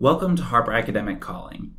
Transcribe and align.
Welcome 0.00 0.36
to 0.36 0.44
Harper 0.44 0.72
Academic 0.72 1.18
Calling. 1.18 1.74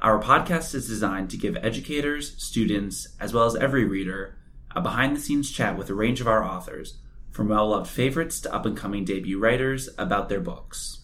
Our 0.00 0.22
podcast 0.22 0.76
is 0.76 0.86
designed 0.86 1.28
to 1.30 1.36
give 1.36 1.56
educators, 1.56 2.40
students, 2.40 3.08
as 3.18 3.34
well 3.34 3.46
as 3.46 3.56
every 3.56 3.84
reader 3.84 4.38
a 4.76 4.80
behind 4.80 5.16
the 5.16 5.20
scenes 5.20 5.50
chat 5.50 5.76
with 5.76 5.90
a 5.90 5.94
range 5.94 6.20
of 6.20 6.28
our 6.28 6.44
authors, 6.44 6.98
from 7.32 7.48
well 7.48 7.70
loved 7.70 7.90
favorites 7.90 8.40
to 8.42 8.54
up 8.54 8.64
and 8.64 8.76
coming 8.76 9.04
debut 9.04 9.40
writers, 9.40 9.88
about 9.98 10.28
their 10.28 10.38
books. 10.38 11.00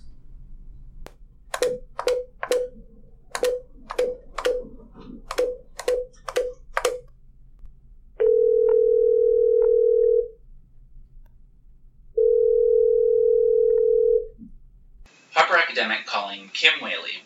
Harper 15.33 15.57
Academic 15.57 16.07
calling 16.07 16.51
Kim 16.53 16.75
Wehle. 16.81 17.23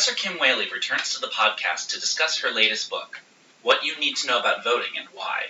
Professor 0.00 0.28
Kim 0.28 0.38
Wehle 0.38 0.72
returns 0.72 1.12
to 1.12 1.20
the 1.20 1.26
podcast 1.26 1.88
to 1.88 2.00
discuss 2.00 2.38
her 2.38 2.50
latest 2.50 2.88
book, 2.88 3.20
What 3.60 3.84
You 3.84 3.98
Need 3.98 4.16
to 4.16 4.28
Know 4.28 4.38
About 4.38 4.64
Voting 4.64 4.96
and 4.96 5.06
Why. 5.12 5.48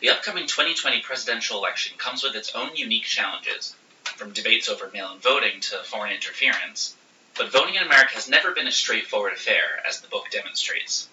The 0.00 0.08
upcoming 0.08 0.46
2020 0.46 1.02
presidential 1.02 1.58
election 1.58 1.98
comes 1.98 2.22
with 2.22 2.34
its 2.34 2.54
own 2.54 2.76
unique 2.76 3.04
challenges, 3.04 3.76
from 4.04 4.32
debates 4.32 4.70
over 4.70 4.88
mail 4.88 5.12
in 5.12 5.18
voting 5.18 5.60
to 5.60 5.82
foreign 5.84 6.14
interference, 6.14 6.96
but 7.36 7.52
voting 7.52 7.74
in 7.74 7.82
America 7.82 8.14
has 8.14 8.26
never 8.26 8.52
been 8.52 8.66
a 8.66 8.72
straightforward 8.72 9.34
affair, 9.34 9.82
as 9.86 10.00
the 10.00 10.08
book 10.08 10.30
demonstrates. 10.30 11.06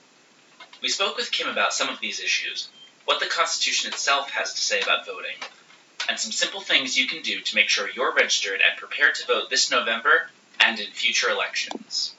We 0.82 0.88
spoke 0.88 1.18
with 1.18 1.34
Kim 1.34 1.50
about 1.50 1.74
some 1.74 1.90
of 1.90 2.00
these 2.00 2.22
issues, 2.22 2.70
what 3.04 3.20
the 3.20 3.26
Constitution 3.26 3.92
itself 3.92 4.30
has 4.30 4.54
to 4.54 4.62
say 4.62 4.80
about 4.80 5.06
voting, 5.06 5.36
and 6.08 6.18
some 6.18 6.32
simple 6.32 6.62
things 6.62 6.98
you 6.98 7.06
can 7.06 7.22
do 7.22 7.42
to 7.42 7.56
make 7.56 7.68
sure 7.68 7.90
you're 7.94 8.14
registered 8.14 8.62
and 8.62 8.80
prepared 8.80 9.16
to 9.16 9.28
vote 9.28 9.50
this 9.50 9.70
November 9.72 10.30
and 10.62 10.80
in 10.80 10.88
future 10.92 11.30
elections. 11.30 12.16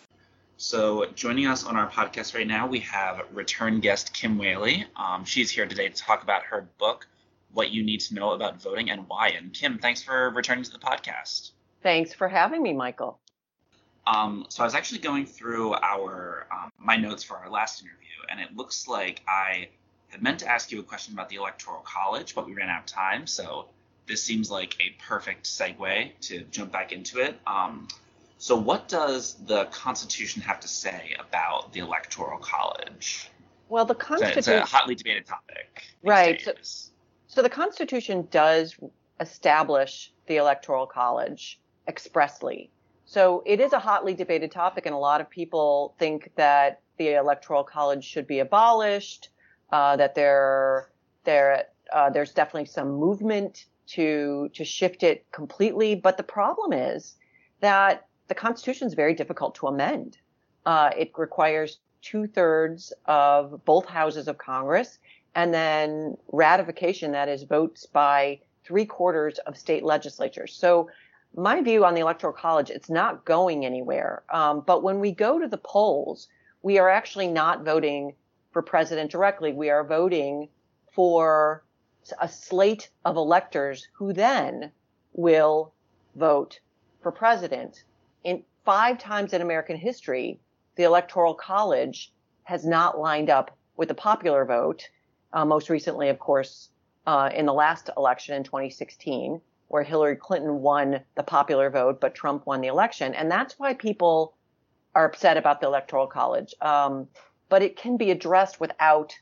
So, 0.58 1.04
joining 1.14 1.46
us 1.46 1.64
on 1.64 1.76
our 1.76 1.90
podcast 1.90 2.34
right 2.34 2.46
now, 2.46 2.66
we 2.66 2.80
have 2.80 3.20
return 3.34 3.80
guest 3.80 4.14
Kim 4.14 4.38
Wehle. 4.38 4.86
Um, 4.96 5.26
she's 5.26 5.50
here 5.50 5.66
today 5.66 5.90
to 5.90 5.94
talk 5.94 6.22
about 6.22 6.44
her 6.44 6.66
book, 6.78 7.06
What 7.52 7.72
You 7.72 7.82
Need 7.82 8.00
to 8.00 8.14
Know 8.14 8.30
About 8.30 8.62
Voting 8.62 8.88
and 8.88 9.06
Why. 9.06 9.28
And 9.28 9.52
Kim, 9.52 9.78
thanks 9.78 10.02
for 10.02 10.30
returning 10.30 10.64
to 10.64 10.70
the 10.70 10.78
podcast. 10.78 11.50
Thanks 11.82 12.14
for 12.14 12.26
having 12.26 12.62
me, 12.62 12.72
Michael. 12.72 13.20
Um, 14.06 14.46
so, 14.48 14.62
I 14.62 14.66
was 14.66 14.74
actually 14.74 15.00
going 15.00 15.26
through 15.26 15.74
our 15.74 16.46
um, 16.50 16.72
my 16.78 16.96
notes 16.96 17.22
for 17.22 17.36
our 17.36 17.50
last 17.50 17.82
interview, 17.82 18.06
and 18.30 18.40
it 18.40 18.56
looks 18.56 18.88
like 18.88 19.20
I 19.28 19.68
had 20.08 20.22
meant 20.22 20.38
to 20.38 20.48
ask 20.48 20.72
you 20.72 20.80
a 20.80 20.84
question 20.84 21.12
about 21.12 21.28
the 21.28 21.36
Electoral 21.36 21.82
College, 21.84 22.34
but 22.34 22.46
we 22.46 22.54
ran 22.54 22.70
out 22.70 22.80
of 22.80 22.86
time. 22.86 23.26
So, 23.26 23.66
this 24.06 24.22
seems 24.22 24.50
like 24.50 24.74
a 24.80 24.96
perfect 25.06 25.44
segue 25.44 26.12
to 26.22 26.44
jump 26.44 26.72
back 26.72 26.92
into 26.92 27.20
it. 27.20 27.38
Um, 27.46 27.88
so, 28.38 28.56
what 28.56 28.88
does 28.88 29.34
the 29.46 29.64
Constitution 29.66 30.42
have 30.42 30.60
to 30.60 30.68
say 30.68 31.14
about 31.18 31.72
the 31.72 31.80
Electoral 31.80 32.38
College? 32.38 33.30
Well, 33.68 33.84
the 33.84 33.94
So 33.94 33.98
Constitution. 33.98 34.38
it's 34.38 34.48
a 34.48 34.64
hotly 34.64 34.94
debated 34.94 35.26
topic. 35.26 35.82
Right, 36.02 36.40
so- 36.42 36.52
So 37.28 37.42
the 37.42 37.50
Constitution 37.50 38.28
does 38.30 38.76
establish 39.20 40.12
the 40.26 40.36
Electoral 40.36 40.86
College 40.86 41.60
expressly. 41.88 42.70
So 43.04 43.42
it 43.46 43.60
is 43.60 43.72
a 43.72 43.78
hotly 43.78 44.14
debated 44.14 44.50
topic, 44.50 44.86
and 44.86 44.94
a 44.94 44.98
lot 44.98 45.20
of 45.20 45.28
people 45.30 45.94
think 45.98 46.30
that 46.36 46.80
the 46.98 47.14
Electoral 47.14 47.62
College 47.64 48.04
should 48.04 48.26
be 48.26 48.38
abolished. 48.40 49.30
Uh, 49.70 49.96
that 49.96 50.14
there, 50.14 50.90
there, 51.24 51.64
uh, 51.92 52.08
there's 52.10 52.32
definitely 52.32 52.66
some 52.66 52.88
movement 52.90 53.66
to 53.88 54.48
to 54.54 54.64
shift 54.64 55.02
it 55.02 55.30
completely. 55.32 55.94
But 55.96 56.16
the 56.16 56.22
problem 56.22 56.72
is 56.72 57.14
that 57.60 58.05
the 58.28 58.34
Constitution 58.34 58.86
is 58.86 58.94
very 58.94 59.14
difficult 59.14 59.54
to 59.56 59.66
amend. 59.66 60.18
Uh, 60.64 60.90
it 60.96 61.12
requires 61.16 61.78
two 62.02 62.26
thirds 62.26 62.92
of 63.06 63.64
both 63.64 63.86
houses 63.86 64.28
of 64.28 64.38
Congress 64.38 64.98
and 65.36 65.52
then 65.52 66.16
ratification, 66.32 67.12
that 67.12 67.28
is 67.28 67.42
votes 67.42 67.84
by 67.84 68.40
three 68.64 68.86
quarters 68.86 69.38
of 69.40 69.56
state 69.56 69.84
legislatures. 69.84 70.54
So 70.54 70.88
my 71.36 71.60
view 71.60 71.84
on 71.84 71.94
the 71.94 72.00
electoral 72.00 72.32
college, 72.32 72.70
it's 72.70 72.88
not 72.88 73.26
going 73.26 73.66
anywhere. 73.66 74.22
Um, 74.30 74.62
but 74.66 74.82
when 74.82 74.98
we 74.98 75.12
go 75.12 75.38
to 75.38 75.46
the 75.46 75.58
polls, 75.58 76.28
we 76.62 76.78
are 76.78 76.88
actually 76.88 77.28
not 77.28 77.66
voting 77.66 78.14
for 78.50 78.62
president 78.62 79.10
directly. 79.10 79.52
We 79.52 79.68
are 79.68 79.84
voting 79.84 80.48
for 80.94 81.62
a 82.18 82.28
slate 82.28 82.88
of 83.04 83.16
electors 83.16 83.86
who 83.92 84.14
then 84.14 84.72
will 85.12 85.74
vote 86.14 86.60
for 87.02 87.12
president. 87.12 87.84
In 88.26 88.42
five 88.64 88.98
times 88.98 89.32
in 89.32 89.40
American 89.40 89.76
history, 89.76 90.40
the 90.74 90.82
electoral 90.82 91.32
college 91.32 92.12
has 92.42 92.66
not 92.66 92.98
lined 92.98 93.30
up 93.30 93.56
with 93.76 93.86
the 93.86 93.94
popular 93.94 94.44
vote. 94.44 94.88
Uh, 95.32 95.44
most 95.44 95.70
recently, 95.70 96.08
of 96.08 96.18
course, 96.18 96.70
uh, 97.06 97.30
in 97.32 97.46
the 97.46 97.52
last 97.52 97.88
election 97.96 98.34
in 98.34 98.42
2016, 98.42 99.40
where 99.68 99.84
Hillary 99.84 100.16
Clinton 100.16 100.60
won 100.60 101.02
the 101.14 101.22
popular 101.22 101.70
vote, 101.70 102.00
but 102.00 102.16
Trump 102.16 102.46
won 102.46 102.60
the 102.60 102.66
election. 102.66 103.14
And 103.14 103.30
that's 103.30 103.60
why 103.60 103.74
people 103.74 104.34
are 104.96 105.04
upset 105.04 105.36
about 105.36 105.60
the 105.60 105.68
electoral 105.68 106.08
college. 106.08 106.52
Um, 106.60 107.06
but 107.48 107.62
it 107.62 107.76
can 107.76 107.96
be 107.96 108.10
addressed 108.10 108.58
without 108.58 109.16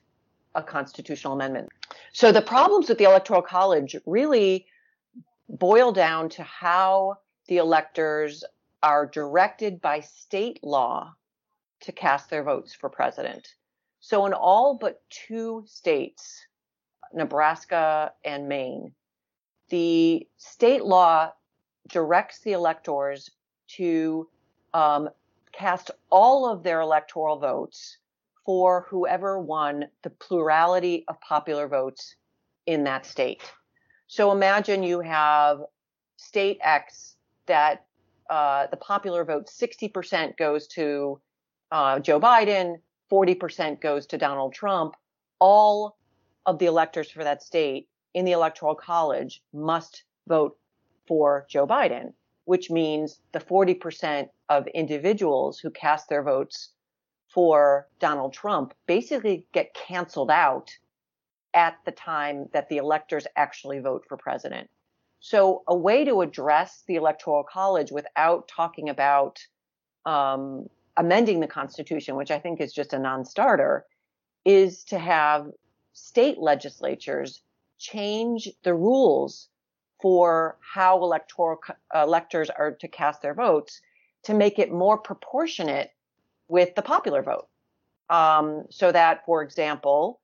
a 0.54 0.62
constitutional 0.62 1.34
amendment. 1.34 1.68
So 2.14 2.32
the 2.32 2.40
problems 2.40 2.88
with 2.88 2.96
the 2.96 3.04
electoral 3.04 3.42
college 3.42 3.96
really 4.06 4.66
boil 5.50 5.92
down 5.92 6.30
to 6.30 6.42
how 6.42 7.18
the 7.48 7.58
electors 7.58 8.44
are 8.84 9.06
directed 9.06 9.80
by 9.80 10.00
state 10.00 10.62
law 10.62 11.14
to 11.80 11.90
cast 11.90 12.28
their 12.28 12.42
votes 12.42 12.74
for 12.74 12.90
president. 12.90 13.48
So 14.00 14.26
in 14.26 14.34
all 14.34 14.76
but 14.78 15.00
two 15.08 15.64
states, 15.66 16.46
Nebraska 17.14 18.12
and 18.26 18.46
Maine, 18.46 18.92
the 19.70 20.28
state 20.36 20.84
law 20.84 21.32
directs 21.88 22.40
the 22.40 22.52
electors 22.52 23.30
to 23.68 24.28
um, 24.74 25.08
cast 25.52 25.90
all 26.10 26.46
of 26.46 26.62
their 26.62 26.82
electoral 26.82 27.38
votes 27.38 27.96
for 28.44 28.86
whoever 28.90 29.38
won 29.38 29.86
the 30.02 30.10
plurality 30.10 31.06
of 31.08 31.18
popular 31.22 31.68
votes 31.68 32.16
in 32.66 32.84
that 32.84 33.06
state. 33.06 33.42
So 34.08 34.30
imagine 34.30 34.82
you 34.82 35.00
have 35.00 35.62
state 36.18 36.58
X 36.60 37.16
that 37.46 37.86
uh, 38.30 38.66
the 38.68 38.76
popular 38.76 39.24
vote 39.24 39.46
60% 39.48 40.36
goes 40.36 40.66
to 40.68 41.20
uh, 41.70 41.98
Joe 41.98 42.20
Biden, 42.20 42.76
40% 43.10 43.80
goes 43.80 44.06
to 44.06 44.18
Donald 44.18 44.54
Trump. 44.54 44.94
All 45.40 45.96
of 46.46 46.58
the 46.58 46.66
electors 46.66 47.10
for 47.10 47.24
that 47.24 47.42
state 47.42 47.88
in 48.14 48.24
the 48.24 48.32
electoral 48.32 48.74
college 48.74 49.42
must 49.52 50.04
vote 50.28 50.56
for 51.06 51.46
Joe 51.50 51.66
Biden, 51.66 52.12
which 52.44 52.70
means 52.70 53.20
the 53.32 53.40
40% 53.40 54.28
of 54.48 54.66
individuals 54.68 55.58
who 55.58 55.70
cast 55.70 56.08
their 56.08 56.22
votes 56.22 56.70
for 57.28 57.88
Donald 57.98 58.32
Trump 58.32 58.74
basically 58.86 59.46
get 59.52 59.74
canceled 59.74 60.30
out 60.30 60.70
at 61.52 61.76
the 61.84 61.92
time 61.92 62.48
that 62.52 62.68
the 62.68 62.76
electors 62.76 63.26
actually 63.36 63.80
vote 63.80 64.04
for 64.08 64.16
president. 64.16 64.68
So, 65.24 65.62
a 65.66 65.74
way 65.74 66.04
to 66.04 66.20
address 66.20 66.82
the 66.86 66.96
electoral 66.96 67.44
college 67.44 67.90
without 67.90 68.46
talking 68.46 68.90
about 68.90 69.42
um, 70.04 70.68
amending 70.98 71.40
the 71.40 71.46
Constitution, 71.46 72.16
which 72.16 72.30
I 72.30 72.38
think 72.38 72.60
is 72.60 72.74
just 72.74 72.92
a 72.92 72.98
non 72.98 73.24
starter, 73.24 73.86
is 74.44 74.84
to 74.84 74.98
have 74.98 75.50
state 75.94 76.36
legislatures 76.36 77.40
change 77.78 78.50
the 78.64 78.74
rules 78.74 79.48
for 80.02 80.58
how 80.60 81.02
electoral 81.02 81.58
electors 81.94 82.50
are 82.50 82.72
to 82.72 82.86
cast 82.86 83.22
their 83.22 83.32
votes 83.32 83.80
to 84.24 84.34
make 84.34 84.58
it 84.58 84.70
more 84.70 84.98
proportionate 84.98 85.94
with 86.48 86.74
the 86.74 86.82
popular 86.82 87.22
vote. 87.22 87.48
Um, 88.10 88.66
so 88.68 88.92
that, 88.92 89.24
for 89.24 89.42
example, 89.42 90.20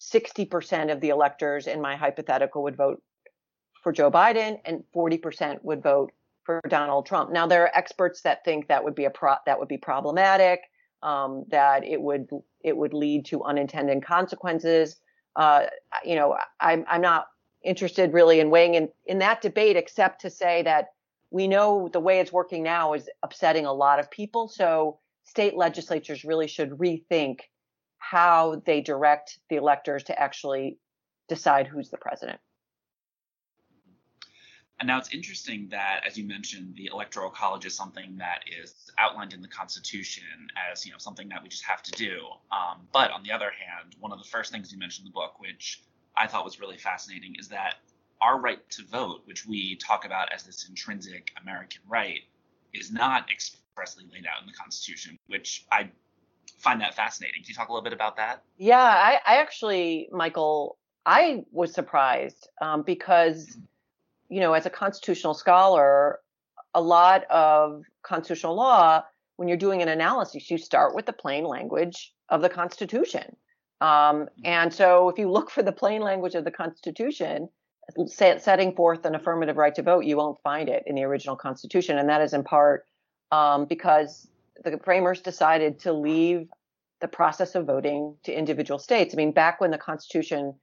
60% 0.00 0.90
of 0.90 1.02
the 1.02 1.10
electors 1.10 1.66
in 1.66 1.82
my 1.82 1.96
hypothetical 1.96 2.62
would 2.62 2.76
vote 2.76 3.02
for 3.82 3.92
Joe 3.92 4.10
Biden 4.10 4.58
and 4.64 4.82
40% 4.94 5.62
would 5.62 5.82
vote 5.82 6.12
for 6.44 6.60
Donald 6.68 7.06
Trump. 7.06 7.30
Now 7.30 7.46
there 7.46 7.62
are 7.62 7.76
experts 7.76 8.22
that 8.22 8.44
think 8.44 8.68
that 8.68 8.82
would 8.82 8.94
be 8.94 9.04
a 9.04 9.10
pro- 9.10 9.36
that 9.44 9.58
would 9.58 9.68
be 9.68 9.76
problematic, 9.76 10.60
um, 11.02 11.44
that 11.48 11.84
it 11.84 12.00
would 12.00 12.28
it 12.62 12.76
would 12.76 12.94
lead 12.94 13.26
to 13.26 13.44
unintended 13.44 14.04
consequences. 14.04 14.96
Uh, 15.36 15.66
you 16.04 16.16
know, 16.16 16.36
I'm 16.60 16.84
I'm 16.88 17.02
not 17.02 17.26
interested 17.62 18.14
really 18.14 18.40
in 18.40 18.50
weighing 18.50 18.74
in 18.74 18.88
in 19.04 19.18
that 19.18 19.42
debate, 19.42 19.76
except 19.76 20.22
to 20.22 20.30
say 20.30 20.62
that 20.62 20.88
we 21.30 21.46
know 21.46 21.90
the 21.92 22.00
way 22.00 22.20
it's 22.20 22.32
working 22.32 22.62
now 22.62 22.94
is 22.94 23.10
upsetting 23.22 23.66
a 23.66 23.72
lot 23.72 24.00
of 24.00 24.10
people. 24.10 24.48
So 24.48 24.98
state 25.24 25.54
legislatures 25.54 26.24
really 26.24 26.46
should 26.46 26.70
rethink 26.70 27.40
how 27.98 28.62
they 28.64 28.80
direct 28.80 29.38
the 29.50 29.56
electors 29.56 30.04
to 30.04 30.18
actually 30.18 30.78
decide 31.28 31.66
who's 31.66 31.90
the 31.90 31.98
president. 31.98 32.40
And 34.80 34.86
now 34.86 34.98
it's 34.98 35.12
interesting 35.12 35.68
that, 35.70 36.02
as 36.06 36.16
you 36.16 36.24
mentioned, 36.24 36.74
the 36.76 36.88
Electoral 36.92 37.30
College 37.30 37.66
is 37.66 37.74
something 37.74 38.16
that 38.18 38.44
is 38.60 38.92
outlined 38.96 39.32
in 39.32 39.42
the 39.42 39.48
Constitution 39.48 40.24
as 40.70 40.86
you 40.86 40.92
know 40.92 40.98
something 40.98 41.28
that 41.30 41.42
we 41.42 41.48
just 41.48 41.64
have 41.64 41.82
to 41.82 41.92
do. 41.92 42.20
Um, 42.52 42.86
but 42.92 43.10
on 43.10 43.22
the 43.24 43.32
other 43.32 43.50
hand, 43.50 43.96
one 43.98 44.12
of 44.12 44.18
the 44.18 44.24
first 44.24 44.52
things 44.52 44.72
you 44.72 44.78
mentioned 44.78 45.06
in 45.06 45.12
the 45.12 45.14
book, 45.14 45.40
which 45.40 45.82
I 46.16 46.28
thought 46.28 46.44
was 46.44 46.60
really 46.60 46.78
fascinating, 46.78 47.34
is 47.38 47.48
that 47.48 47.76
our 48.20 48.38
right 48.40 48.68
to 48.70 48.84
vote, 48.84 49.22
which 49.24 49.46
we 49.46 49.76
talk 49.76 50.04
about 50.04 50.32
as 50.32 50.44
this 50.44 50.68
intrinsic 50.68 51.32
American 51.42 51.82
right, 51.88 52.20
is 52.72 52.92
not 52.92 53.30
expressly 53.30 54.04
laid 54.12 54.26
out 54.26 54.40
in 54.40 54.46
the 54.46 54.52
Constitution, 54.52 55.18
which 55.26 55.66
I 55.72 55.90
find 56.58 56.80
that 56.80 56.94
fascinating. 56.94 57.42
Can 57.42 57.48
you 57.48 57.54
talk 57.54 57.68
a 57.68 57.72
little 57.72 57.84
bit 57.84 57.92
about 57.92 58.16
that? 58.16 58.42
Yeah, 58.56 58.78
I, 58.78 59.20
I 59.26 59.36
actually, 59.36 60.08
Michael, 60.12 60.78
I 61.06 61.44
was 61.52 61.72
surprised 61.72 62.48
um, 62.60 62.82
because, 62.82 63.46
mm-hmm. 63.46 63.60
You 64.28 64.40
know, 64.40 64.52
as 64.52 64.66
a 64.66 64.70
constitutional 64.70 65.34
scholar, 65.34 66.20
a 66.74 66.80
lot 66.80 67.24
of 67.30 67.82
constitutional 68.02 68.54
law, 68.54 69.02
when 69.36 69.48
you're 69.48 69.56
doing 69.56 69.82
an 69.82 69.88
analysis, 69.88 70.50
you 70.50 70.58
start 70.58 70.94
with 70.94 71.06
the 71.06 71.12
plain 71.12 71.44
language 71.44 72.12
of 72.28 72.42
the 72.42 72.48
Constitution. 72.48 73.36
Um, 73.80 73.88
mm-hmm. 73.88 74.26
and 74.44 74.74
so 74.74 75.08
if 75.08 75.18
you 75.18 75.30
look 75.30 75.50
for 75.50 75.62
the 75.62 75.72
plain 75.72 76.02
language 76.02 76.34
of 76.34 76.44
the 76.44 76.50
Constitution, 76.50 77.48
setting 78.06 78.74
forth 78.74 79.06
an 79.06 79.14
affirmative 79.14 79.56
right 79.56 79.74
to 79.74 79.82
vote, 79.82 80.04
you 80.04 80.16
won't 80.16 80.38
find 80.42 80.68
it 80.68 80.82
in 80.86 80.94
the 80.94 81.04
original 81.04 81.36
Constitution. 81.36 81.96
And 81.96 82.08
that 82.08 82.20
is 82.20 82.34
in 82.34 82.44
part 82.44 82.84
um, 83.32 83.64
because 83.64 84.28
the 84.62 84.78
framers 84.84 85.22
decided 85.22 85.78
to 85.80 85.92
leave 85.92 86.48
the 87.00 87.08
process 87.08 87.54
of 87.54 87.66
voting 87.66 88.16
to 88.24 88.32
individual 88.36 88.78
states. 88.78 89.14
I 89.14 89.16
mean, 89.16 89.32
back 89.32 89.60
when 89.60 89.70
the 89.70 89.78
Constitution 89.78 90.54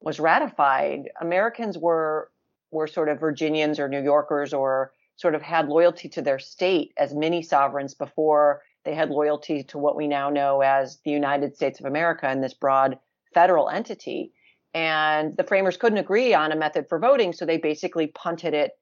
was 0.00 0.18
ratified, 0.18 1.10
Americans 1.20 1.78
were 1.78 2.31
were 2.72 2.86
sort 2.86 3.08
of 3.08 3.20
Virginians 3.20 3.78
or 3.78 3.88
New 3.88 4.02
Yorkers 4.02 4.52
or 4.52 4.92
sort 5.16 5.34
of 5.34 5.42
had 5.42 5.68
loyalty 5.68 6.08
to 6.08 6.22
their 6.22 6.38
state 6.38 6.92
as 6.96 7.14
mini 7.14 7.42
sovereigns 7.42 7.94
before 7.94 8.62
they 8.84 8.94
had 8.94 9.10
loyalty 9.10 9.62
to 9.62 9.78
what 9.78 9.94
we 9.94 10.08
now 10.08 10.30
know 10.30 10.60
as 10.62 10.98
the 11.04 11.10
United 11.10 11.54
States 11.54 11.78
of 11.78 11.86
America 11.86 12.26
and 12.26 12.42
this 12.42 12.54
broad 12.54 12.98
federal 13.32 13.68
entity. 13.68 14.32
And 14.74 15.36
the 15.36 15.44
framers 15.44 15.76
couldn't 15.76 15.98
agree 15.98 16.34
on 16.34 16.50
a 16.50 16.56
method 16.56 16.88
for 16.88 16.98
voting, 16.98 17.32
so 17.32 17.44
they 17.44 17.58
basically 17.58 18.08
punted 18.08 18.54
it 18.54 18.72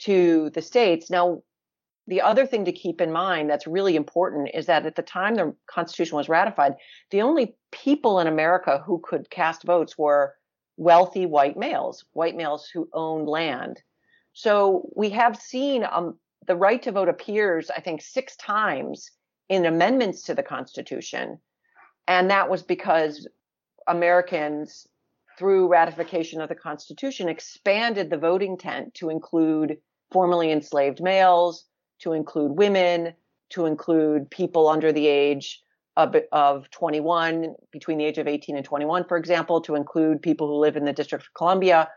to 0.00 0.50
the 0.50 0.62
states. 0.62 1.10
Now, 1.10 1.42
the 2.06 2.20
other 2.20 2.46
thing 2.46 2.66
to 2.66 2.72
keep 2.72 3.00
in 3.00 3.10
mind 3.10 3.48
that's 3.48 3.66
really 3.66 3.96
important 3.96 4.50
is 4.52 4.66
that 4.66 4.84
at 4.84 4.96
the 4.96 5.02
time 5.02 5.34
the 5.34 5.54
Constitution 5.66 6.16
was 6.16 6.28
ratified, 6.28 6.74
the 7.10 7.22
only 7.22 7.56
people 7.72 8.20
in 8.20 8.26
America 8.26 8.82
who 8.84 9.00
could 9.02 9.30
cast 9.30 9.62
votes 9.62 9.96
were 9.96 10.34
wealthy 10.76 11.26
white 11.26 11.56
males, 11.56 12.04
white 12.12 12.36
males 12.36 12.68
who 12.68 12.88
own 12.92 13.26
land. 13.26 13.82
So 14.32 14.88
we 14.96 15.10
have 15.10 15.36
seen 15.36 15.84
um, 15.90 16.18
the 16.46 16.56
right 16.56 16.82
to 16.82 16.92
vote 16.92 17.08
appears, 17.08 17.70
I 17.70 17.80
think, 17.80 18.02
six 18.02 18.36
times 18.36 19.10
in 19.48 19.66
amendments 19.66 20.22
to 20.22 20.34
the 20.34 20.42
Constitution. 20.42 21.38
And 22.08 22.30
that 22.30 22.50
was 22.50 22.62
because 22.62 23.28
Americans, 23.86 24.86
through 25.38 25.68
ratification 25.68 26.40
of 26.40 26.48
the 26.48 26.54
Constitution, 26.54 27.28
expanded 27.28 28.10
the 28.10 28.18
voting 28.18 28.56
tent 28.56 28.94
to 28.94 29.10
include 29.10 29.78
formerly 30.10 30.50
enslaved 30.50 31.02
males, 31.02 31.64
to 32.00 32.12
include 32.12 32.52
women, 32.52 33.14
to 33.50 33.66
include 33.66 34.30
people 34.30 34.68
under 34.68 34.92
the 34.92 35.06
age 35.06 35.63
of, 35.96 36.16
of 36.32 36.70
21, 36.70 37.54
between 37.70 37.98
the 37.98 38.04
age 38.04 38.18
of 38.18 38.26
18 38.26 38.56
and 38.56 38.64
21, 38.64 39.04
for 39.04 39.16
example, 39.16 39.60
to 39.62 39.74
include 39.74 40.22
people 40.22 40.48
who 40.48 40.56
live 40.56 40.76
in 40.76 40.84
the 40.84 40.92
District 40.92 41.24
of 41.24 41.34
Columbia. 41.34 41.88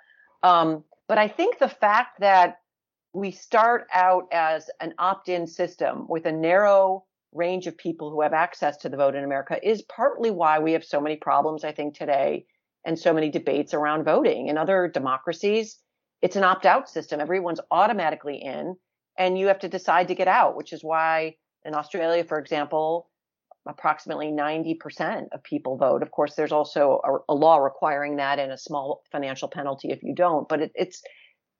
Um, 0.44 0.84
but 1.08 1.18
I 1.18 1.28
think 1.28 1.58
the 1.58 1.70
fact 1.70 2.20
that 2.20 2.60
we 3.14 3.32
start 3.32 3.88
out 3.94 4.28
as 4.32 4.70
an 4.80 4.94
opt 5.00 5.30
in 5.30 5.48
system 5.48 6.06
with 6.08 6.26
a 6.26 6.32
narrow 6.32 7.06
range 7.34 7.68
of 7.68 7.78
people 7.78 8.12
who 8.12 8.22
have 8.22 8.34
access 8.34 8.78
to 8.78 8.90
the 8.90 8.98
vote 8.98 9.16
in 9.16 9.24
America 9.24 9.58
is 9.68 9.82
partly 9.84 10.32
why 10.32 10.60
we 10.60 10.74
have 10.74 10.84
so 10.84 11.02
many 11.02 11.16
problems, 11.16 11.64
I 11.64 11.72
think, 11.72 11.96
today 11.96 12.46
and 12.86 12.98
so 12.98 13.14
many 13.14 13.30
debates 13.30 13.74
around 13.74 14.04
voting. 14.04 14.48
In 14.48 14.58
other 14.58 14.88
democracies, 14.88 15.78
it's 16.22 16.36
an 16.36 16.44
opt 16.44 16.66
out 16.66 16.90
system. 16.90 17.20
Everyone's 17.20 17.60
automatically 17.72 18.38
in 18.38 18.76
and 19.18 19.38
you 19.38 19.48
have 19.48 19.60
to 19.60 19.68
decide 19.68 20.08
to 20.08 20.16
get 20.16 20.28
out, 20.28 20.56
which 20.56 20.72
is 20.72 20.84
why 20.84 21.36
in 21.66 21.74
Australia, 21.74 22.24
for 22.24 22.38
example, 22.38 23.10
approximately 23.68 24.28
90% 24.28 25.28
of 25.32 25.44
people 25.44 25.78
vote. 25.78 26.02
Of 26.02 26.12
course, 26.12 26.36
there's 26.36 26.52
also 26.52 27.00
a, 27.04 27.34
a, 27.34 27.36
law 27.36 27.58
requiring 27.58 28.18
that 28.18 28.40
and 28.40 28.52
a 28.52 28.58
small 28.58 29.02
financial 29.12 29.48
penalty 29.48 29.90
if 29.90 30.04
you 30.04 30.14
don't, 30.16 30.48
but 30.48 30.62
it, 30.62 30.72
it's 30.76 31.02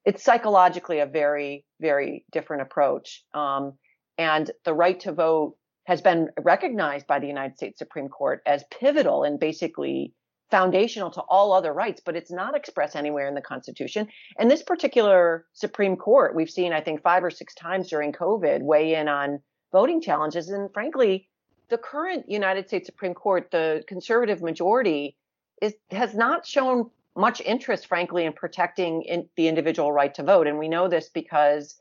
it's 0.04 0.22
psychologically 0.22 1.00
a 1.00 1.06
very 1.06 1.64
very 1.80 2.24
different 2.32 2.62
approach. 2.62 3.24
Um, 3.34 3.74
and 4.16 4.50
the 4.64 4.74
right 4.74 4.98
to 5.00 5.12
vote 5.12 5.56
has 5.86 6.00
been 6.02 6.28
recognized 6.40 7.06
by 7.06 7.18
the 7.18 7.26
United 7.26 7.56
States 7.56 7.78
Supreme 7.78 8.08
Court 8.08 8.42
as 8.46 8.64
pivotal 8.70 9.24
and 9.24 9.40
basically 9.40 10.12
foundational 10.50 11.10
to 11.10 11.20
all 11.22 11.52
other 11.52 11.72
rights, 11.72 12.00
but 12.04 12.16
it's 12.16 12.30
not 12.30 12.56
expressed 12.56 12.96
anywhere 12.96 13.28
in 13.28 13.34
the 13.34 13.40
Constitution. 13.40 14.08
And 14.38 14.50
this 14.50 14.62
particular 14.62 15.46
Supreme 15.52 15.96
Court, 15.96 16.34
we've 16.34 16.50
seen, 16.50 16.72
I 16.72 16.80
think, 16.80 17.02
five 17.02 17.24
or 17.24 17.30
six 17.30 17.54
times 17.54 17.88
during 17.88 18.12
COVID 18.12 18.62
weigh 18.62 18.94
in 18.94 19.08
on 19.08 19.40
voting 19.72 20.00
challenges. 20.00 20.48
And 20.48 20.72
frankly, 20.72 21.28
the 21.68 21.78
current 21.78 22.28
United 22.28 22.68
States 22.68 22.86
Supreme 22.86 23.14
Court, 23.14 23.50
the 23.50 23.84
conservative 23.86 24.42
majority, 24.42 25.16
is 25.60 25.74
has 25.90 26.14
not 26.14 26.46
shown 26.46 26.90
much 27.16 27.40
interest, 27.40 27.86
frankly, 27.86 28.24
in 28.24 28.32
protecting 28.32 29.02
in 29.02 29.28
the 29.36 29.48
individual 29.48 29.92
right 29.92 30.14
to 30.14 30.22
vote. 30.22 30.46
And 30.46 30.58
we 30.58 30.68
know 30.68 30.88
this 30.88 31.08
because 31.08 31.76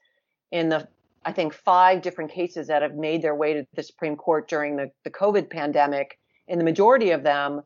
in 0.51 0.69
the 0.69 0.87
I 1.25 1.31
think 1.33 1.53
five 1.53 2.01
different 2.01 2.31
cases 2.31 2.67
that 2.67 2.81
have 2.81 2.95
made 2.95 3.21
their 3.21 3.35
way 3.35 3.53
to 3.53 3.67
the 3.75 3.83
Supreme 3.83 4.15
Court 4.15 4.47
during 4.47 4.77
the, 4.77 4.91
the 5.03 5.09
COVID 5.09 5.49
pandemic, 5.49 6.19
in 6.47 6.57
the 6.57 6.63
majority 6.63 7.11
of 7.11 7.23
them, 7.23 7.63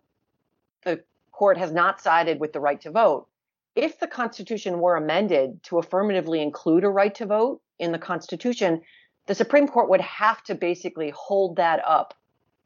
the 0.84 1.04
court 1.32 1.58
has 1.58 1.72
not 1.72 2.02
sided 2.02 2.40
with 2.40 2.54
the 2.54 2.60
right 2.60 2.82
to 2.82 2.90
vote. 2.90 3.28
If 3.76 4.00
the 4.00 4.08
Constitution 4.08 4.80
were 4.80 4.96
amended 4.96 5.62
to 5.64 5.78
affirmatively 5.78 6.42
include 6.42 6.84
a 6.84 6.90
right 6.90 7.14
to 7.16 7.26
vote 7.26 7.62
in 7.78 7.92
the 7.92 8.00
Constitution, 8.00 8.82
the 9.28 9.36
Supreme 9.36 9.68
Court 9.68 9.90
would 9.90 10.02
have 10.02 10.44
to 10.44 10.56
basically 10.56 11.12
hold 11.12 11.56
that 11.58 11.82
up 11.86 12.14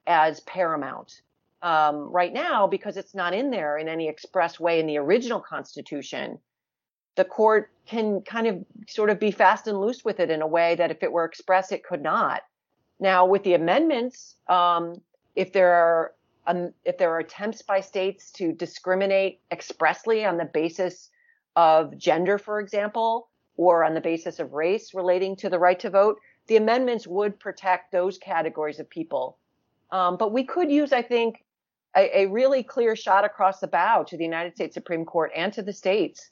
as 0.08 0.40
paramount. 0.42 1.22
Um, 1.62 2.12
right 2.12 2.32
now, 2.32 2.68
because 2.68 2.96
it's 2.96 3.16
not 3.16 3.34
in 3.34 3.50
there 3.50 3.78
in 3.78 3.88
any 3.88 4.08
express 4.08 4.60
way 4.60 4.80
in 4.80 4.86
the 4.86 4.98
original 4.98 5.40
Constitution, 5.40 6.38
the 7.16 7.26
court 7.26 7.72
can 7.86 8.22
kind 8.22 8.48
of 8.48 8.66
sort 8.88 9.10
of 9.10 9.20
be 9.20 9.32
fast 9.32 9.68
and 9.68 9.80
loose 9.80 10.04
with 10.06 10.20
it 10.20 10.30
in 10.30 10.42
a 10.42 10.48
way 10.48 10.76
that 10.76 10.92
if 10.92 11.02
it 11.02 11.12
were 11.12 11.26
express, 11.26 11.72
it 11.72 11.84
could 11.84 12.02
not. 12.02 12.44
Now, 13.00 13.26
with 13.26 13.44
the 13.44 13.54
amendments, 13.54 14.36
um, 14.48 15.02
if 15.36 15.54
there 15.54 15.74
are 15.74 16.14
um, 16.48 16.74
if 16.84 16.98
there 16.98 17.12
are 17.12 17.20
attempts 17.20 17.64
by 17.64 17.80
states 17.80 18.32
to 18.34 18.52
discriminate 18.52 19.40
expressly 19.52 20.26
on 20.26 20.38
the 20.38 20.46
basis 20.46 21.10
of 21.56 21.98
gender, 21.98 22.38
for 22.38 22.60
example, 22.60 23.30
or 23.58 23.84
on 23.84 23.96
the 23.96 24.02
basis 24.02 24.40
of 24.40 24.54
race 24.54 24.94
relating 24.94 25.36
to 25.38 25.50
the 25.50 25.58
right 25.58 25.80
to 25.80 25.90
vote, 25.90 26.20
the 26.48 26.58
amendments 26.58 27.08
would 27.08 27.40
protect 27.40 27.92
those 27.92 28.18
categories 28.18 28.80
of 28.80 28.90
people. 28.90 29.38
Um, 29.92 30.18
but 30.18 30.32
we 30.32 30.44
could 30.44 30.72
use, 30.72 30.94
I 30.94 31.02
think, 31.02 31.44
a, 31.96 32.24
a, 32.24 32.26
really 32.28 32.62
clear 32.64 32.96
shot 32.96 33.24
across 33.24 33.60
the 33.60 33.68
bow 33.68 34.04
to 34.04 34.18
the 34.18 34.24
United 34.24 34.56
States 34.56 34.74
Supreme 34.74 35.06
Court 35.06 35.32
and 35.36 35.54
to 35.54 35.62
the 35.62 35.72
states 35.72 36.30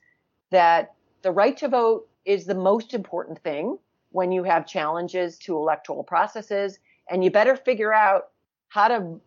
that 0.52 0.94
the 1.22 1.32
right 1.32 1.56
to 1.58 1.70
vote 1.70 2.08
is 2.26 2.46
the 2.46 2.56
most 2.56 2.94
important 2.94 3.40
thing 3.44 3.78
when 4.12 4.32
you 4.32 4.44
have 4.44 4.68
challenges 4.68 5.38
to 5.40 5.56
electoral 5.56 6.04
processes. 6.04 6.80
And 7.10 7.24
you 7.24 7.32
better 7.32 7.56
figure 7.56 7.94
out 7.94 8.30
how 8.68 8.88
to 8.88 9.22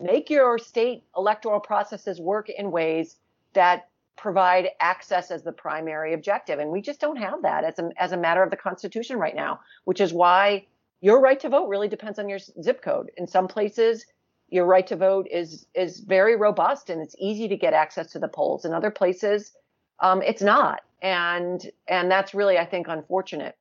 make 0.00 0.30
your 0.30 0.58
state 0.58 1.02
electoral 1.16 1.60
processes 1.60 2.20
work 2.20 2.48
in 2.48 2.70
ways 2.70 3.16
that 3.54 3.88
provide 4.16 4.70
access 4.80 5.30
as 5.30 5.42
the 5.42 5.52
primary 5.52 6.14
objective. 6.14 6.58
And 6.58 6.70
we 6.70 6.80
just 6.80 7.00
don't 7.00 7.16
have 7.16 7.42
that 7.42 7.64
as 7.64 7.78
a, 7.78 7.90
as 7.96 8.12
a 8.12 8.16
matter 8.16 8.42
of 8.42 8.50
the 8.50 8.56
Constitution 8.56 9.18
right 9.18 9.34
now, 9.34 9.60
which 9.84 10.00
is 10.00 10.12
why 10.12 10.66
your 11.00 11.20
right 11.20 11.38
to 11.40 11.48
vote 11.48 11.68
really 11.68 11.88
depends 11.88 12.18
on 12.18 12.28
your 12.28 12.38
zip 12.38 12.82
code. 12.82 13.10
In 13.16 13.26
some 13.26 13.48
places, 13.48 14.06
your 14.48 14.66
right 14.66 14.86
to 14.86 14.96
vote 14.96 15.26
is 15.30 15.66
is 15.74 16.00
very 16.00 16.36
robust 16.36 16.90
and 16.90 17.00
it's 17.02 17.16
easy 17.18 17.48
to 17.48 17.56
get 17.56 17.72
access 17.72 18.12
to 18.12 18.18
the 18.18 18.28
polls. 18.28 18.64
In 18.64 18.72
other 18.72 18.90
places, 18.90 19.52
um, 20.00 20.22
it's 20.22 20.42
not, 20.42 20.82
and 21.02 21.70
and 21.88 22.10
that's 22.10 22.34
really 22.34 22.58
I 22.58 22.64
think 22.64 22.88
unfortunate. 22.88 23.56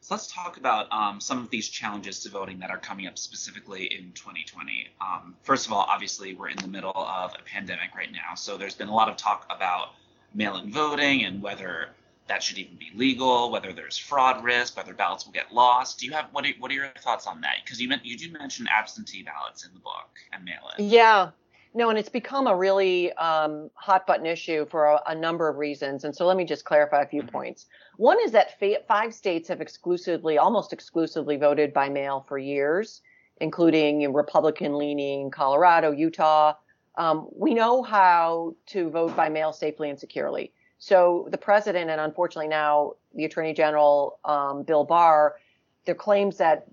So 0.00 0.14
let's 0.14 0.32
talk 0.32 0.56
about 0.56 0.90
um, 0.92 1.20
some 1.20 1.38
of 1.38 1.50
these 1.50 1.68
challenges 1.68 2.20
to 2.20 2.30
voting 2.30 2.60
that 2.60 2.70
are 2.70 2.78
coming 2.78 3.06
up 3.06 3.18
specifically 3.18 3.84
in 3.86 4.12
2020. 4.12 4.88
Um, 5.00 5.34
first 5.42 5.66
of 5.66 5.72
all, 5.72 5.86
obviously, 5.88 6.34
we're 6.34 6.48
in 6.48 6.56
the 6.56 6.68
middle 6.68 6.92
of 6.94 7.32
a 7.38 7.42
pandemic 7.44 7.94
right 7.94 8.10
now. 8.10 8.34
So 8.34 8.56
there's 8.56 8.74
been 8.74 8.88
a 8.88 8.94
lot 8.94 9.08
of 9.08 9.16
talk 9.16 9.46
about 9.50 9.90
mail 10.34 10.56
in 10.56 10.72
voting 10.72 11.24
and 11.24 11.42
whether 11.42 11.88
that 12.28 12.42
should 12.42 12.58
even 12.58 12.76
be 12.76 12.90
legal, 12.94 13.50
whether 13.50 13.72
there's 13.72 13.98
fraud 13.98 14.44
risk, 14.44 14.76
whether 14.76 14.94
ballots 14.94 15.26
will 15.26 15.32
get 15.32 15.52
lost. 15.52 15.98
Do 15.98 16.06
you 16.06 16.12
have 16.12 16.26
what 16.32 16.44
are, 16.46 16.52
what 16.58 16.70
are 16.70 16.74
your 16.74 16.88
thoughts 17.00 17.26
on 17.26 17.40
that? 17.40 17.56
Because 17.64 17.80
you 17.80 17.90
you 18.02 18.16
do 18.16 18.30
mention 18.30 18.68
absentee 18.68 19.22
ballots 19.22 19.64
in 19.66 19.72
the 19.72 19.80
book 19.80 20.10
and 20.32 20.44
mail 20.44 20.70
in. 20.78 20.88
Yeah, 20.88 21.30
No, 21.74 21.90
and 21.90 21.98
it's 21.98 22.08
become 22.08 22.46
a 22.46 22.56
really 22.56 23.12
um, 23.14 23.70
hot 23.74 24.06
button 24.06 24.26
issue 24.26 24.66
for 24.66 24.86
a, 24.86 25.00
a, 25.08 25.14
number 25.14 25.48
of 25.48 25.56
reasons. 25.56 26.04
And 26.04 26.16
so 26.16 26.26
let 26.26 26.36
me 26.36 26.44
just 26.44 26.64
clarify 26.64 27.02
a 27.02 27.06
few 27.06 27.22
mm-hmm. 27.22 27.30
points. 27.30 27.66
One 27.96 28.18
is 28.24 28.32
that 28.32 28.58
five 28.86 29.12
states 29.14 29.48
have 29.48 29.60
exclusively, 29.60 30.38
almost 30.38 30.72
exclusively 30.72 31.36
voted 31.36 31.72
by 31.74 31.88
mail 31.88 32.24
for 32.26 32.38
years, 32.38 33.02
including 33.40 34.12
Republican 34.12 34.78
leaning 34.78 35.30
Colorado, 35.30 35.92
Utah. 35.92 36.54
Um, 36.96 37.28
we 37.34 37.54
know 37.54 37.82
how 37.82 38.54
to 38.66 38.88
vote 38.90 39.14
by 39.14 39.28
mail 39.28 39.52
safely 39.52 39.90
and 39.90 39.98
securely. 39.98 40.52
So 40.78 41.28
the 41.30 41.38
president 41.38 41.90
and 41.90 42.00
unfortunately 42.00 42.48
now 42.48 42.94
the 43.14 43.24
attorney 43.24 43.52
general, 43.52 44.18
um, 44.24 44.62
Bill 44.62 44.84
Barr, 44.84 45.36
their 45.84 45.94
claims 45.94 46.38
that 46.38 46.66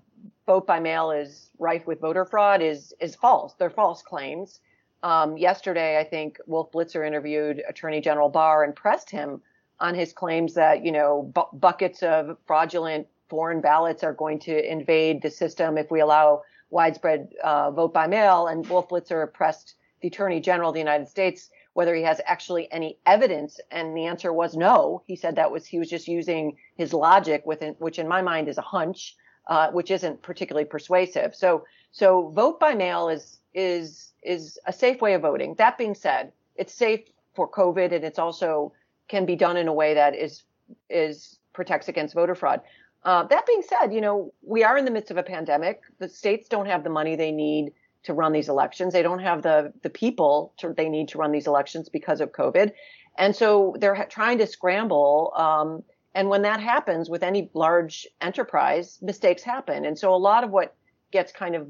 vote 0.46 0.66
by 0.66 0.80
mail 0.80 1.10
is 1.10 1.50
rife 1.58 1.86
with 1.86 2.00
voter 2.00 2.24
fraud 2.24 2.62
is 2.62 2.94
is 3.00 3.14
false. 3.14 3.54
They're 3.54 3.70
false 3.70 4.02
claims. 4.02 4.60
Um, 5.02 5.36
yesterday, 5.36 5.98
I 5.98 6.04
think 6.04 6.38
Wolf 6.46 6.72
Blitzer 6.72 7.06
interviewed 7.06 7.62
Attorney 7.68 8.00
General 8.00 8.28
Barr 8.28 8.64
and 8.64 8.74
pressed 8.74 9.10
him 9.10 9.42
on 9.78 9.94
his 9.94 10.12
claims 10.12 10.54
that 10.54 10.84
you 10.84 10.92
know 10.92 11.30
bu- 11.34 11.58
buckets 11.58 12.02
of 12.02 12.38
fraudulent 12.46 13.06
foreign 13.28 13.60
ballots 13.60 14.02
are 14.02 14.14
going 14.14 14.38
to 14.38 14.72
invade 14.72 15.20
the 15.20 15.30
system 15.30 15.76
if 15.76 15.90
we 15.90 16.00
allow 16.00 16.42
widespread 16.70 17.28
uh, 17.44 17.70
vote 17.70 17.92
by 17.92 18.06
mail. 18.06 18.46
And 18.46 18.66
Wolf 18.68 18.88
Blitzer 18.88 19.32
pressed 19.32 19.74
the 20.00 20.08
Attorney 20.08 20.40
General 20.40 20.70
of 20.70 20.74
the 20.74 20.80
United 20.80 21.08
States 21.08 21.50
whether 21.76 21.94
he 21.94 22.02
has 22.02 22.22
actually 22.24 22.72
any 22.72 22.96
evidence, 23.04 23.60
and 23.70 23.94
the 23.94 24.06
answer 24.06 24.32
was 24.32 24.56
no. 24.56 25.02
He 25.04 25.14
said 25.14 25.36
that 25.36 25.50
was 25.50 25.66
he 25.66 25.78
was 25.78 25.90
just 25.90 26.08
using 26.08 26.56
his 26.74 26.94
logic, 26.94 27.44
within, 27.44 27.74
which 27.74 27.98
in 27.98 28.08
my 28.08 28.22
mind 28.22 28.48
is 28.48 28.56
a 28.56 28.62
hunch, 28.62 29.14
uh, 29.46 29.70
which 29.72 29.90
isn't 29.90 30.22
particularly 30.22 30.64
persuasive. 30.64 31.34
So 31.34 31.66
so 31.90 32.30
vote 32.30 32.58
by 32.58 32.74
mail 32.74 33.10
is 33.10 33.40
is 33.52 34.14
is 34.26 34.58
a 34.66 34.72
safe 34.72 35.00
way 35.00 35.14
of 35.14 35.22
voting. 35.22 35.54
That 35.54 35.78
being 35.78 35.94
said, 35.94 36.32
it's 36.56 36.74
safe 36.74 37.00
for 37.34 37.48
COVID 37.48 37.94
and 37.94 38.04
it's 38.04 38.18
also 38.18 38.72
can 39.08 39.24
be 39.24 39.36
done 39.36 39.56
in 39.56 39.68
a 39.68 39.72
way 39.72 39.94
that 39.94 40.14
is 40.14 40.42
is 40.90 41.38
protects 41.52 41.88
against 41.88 42.14
voter 42.14 42.34
fraud. 42.34 42.60
Uh, 43.04 43.22
that 43.24 43.46
being 43.46 43.62
said, 43.62 43.94
you 43.94 44.00
know 44.00 44.32
we 44.42 44.64
are 44.64 44.76
in 44.76 44.84
the 44.84 44.90
midst 44.90 45.10
of 45.10 45.16
a 45.16 45.22
pandemic. 45.22 45.82
The 45.98 46.08
states 46.08 46.48
don't 46.48 46.66
have 46.66 46.82
the 46.82 46.90
money 46.90 47.16
they 47.16 47.32
need 47.32 47.72
to 48.02 48.14
run 48.14 48.32
these 48.32 48.48
elections. 48.48 48.92
They 48.92 49.02
don't 49.02 49.20
have 49.20 49.42
the 49.42 49.72
the 49.82 49.90
people 49.90 50.52
to, 50.58 50.72
they 50.72 50.88
need 50.88 51.08
to 51.08 51.18
run 51.18 51.32
these 51.32 51.46
elections 51.46 51.88
because 51.88 52.20
of 52.20 52.32
COVID, 52.32 52.72
and 53.16 53.34
so 53.34 53.76
they're 53.78 53.94
ha- 53.94 54.06
trying 54.08 54.38
to 54.38 54.46
scramble. 54.46 55.32
Um, 55.36 55.84
and 56.14 56.30
when 56.30 56.42
that 56.42 56.60
happens 56.60 57.10
with 57.10 57.22
any 57.22 57.50
large 57.52 58.06
enterprise, 58.22 58.98
mistakes 59.02 59.42
happen. 59.42 59.84
And 59.84 59.98
so 59.98 60.14
a 60.14 60.16
lot 60.16 60.44
of 60.44 60.50
what 60.50 60.74
gets 61.12 61.30
kind 61.30 61.54
of 61.54 61.68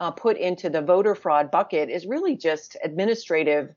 uh, 0.00 0.10
put 0.10 0.36
into 0.36 0.68
the 0.68 0.82
voter 0.82 1.14
fraud 1.14 1.50
bucket 1.50 1.88
is 1.88 2.06
really 2.06 2.36
just 2.36 2.76
administrative, 2.82 3.74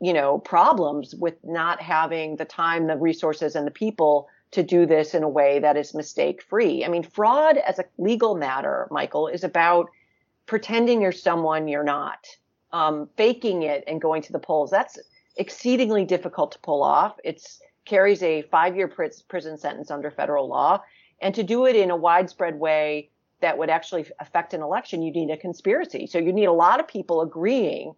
you 0.00 0.12
know, 0.12 0.38
problems 0.38 1.14
with 1.14 1.34
not 1.44 1.80
having 1.80 2.36
the 2.36 2.44
time, 2.44 2.86
the 2.86 2.96
resources, 2.96 3.54
and 3.54 3.66
the 3.66 3.70
people 3.70 4.28
to 4.50 4.62
do 4.62 4.86
this 4.86 5.14
in 5.14 5.22
a 5.22 5.28
way 5.28 5.58
that 5.58 5.76
is 5.76 5.94
mistake 5.94 6.42
free. 6.42 6.84
I 6.84 6.88
mean, 6.88 7.02
fraud 7.02 7.56
as 7.56 7.78
a 7.78 7.84
legal 7.98 8.36
matter, 8.36 8.86
Michael, 8.90 9.28
is 9.28 9.44
about 9.44 9.90
pretending 10.46 11.00
you're 11.00 11.12
someone 11.12 11.66
you're 11.68 11.82
not, 11.82 12.26
um, 12.72 13.08
faking 13.16 13.62
it 13.62 13.82
and 13.86 14.00
going 14.00 14.22
to 14.22 14.32
the 14.32 14.38
polls. 14.38 14.70
That's 14.70 14.98
exceedingly 15.36 16.04
difficult 16.04 16.52
to 16.52 16.58
pull 16.60 16.82
off. 16.82 17.16
It's 17.24 17.60
carries 17.84 18.22
a 18.22 18.42
five-year 18.42 18.88
prison 19.28 19.58
sentence 19.58 19.90
under 19.90 20.10
federal 20.10 20.48
law, 20.48 20.82
and 21.20 21.34
to 21.34 21.42
do 21.42 21.66
it 21.66 21.76
in 21.76 21.90
a 21.90 21.96
widespread 21.96 22.58
way 22.58 23.10
that 23.44 23.58
would 23.58 23.68
actually 23.68 24.06
affect 24.20 24.54
an 24.54 24.62
election, 24.62 25.02
you 25.02 25.12
need 25.12 25.30
a 25.30 25.36
conspiracy. 25.36 26.06
So 26.06 26.18
you 26.18 26.32
need 26.32 26.46
a 26.46 26.52
lot 26.52 26.80
of 26.80 26.88
people 26.88 27.20
agreeing 27.20 27.94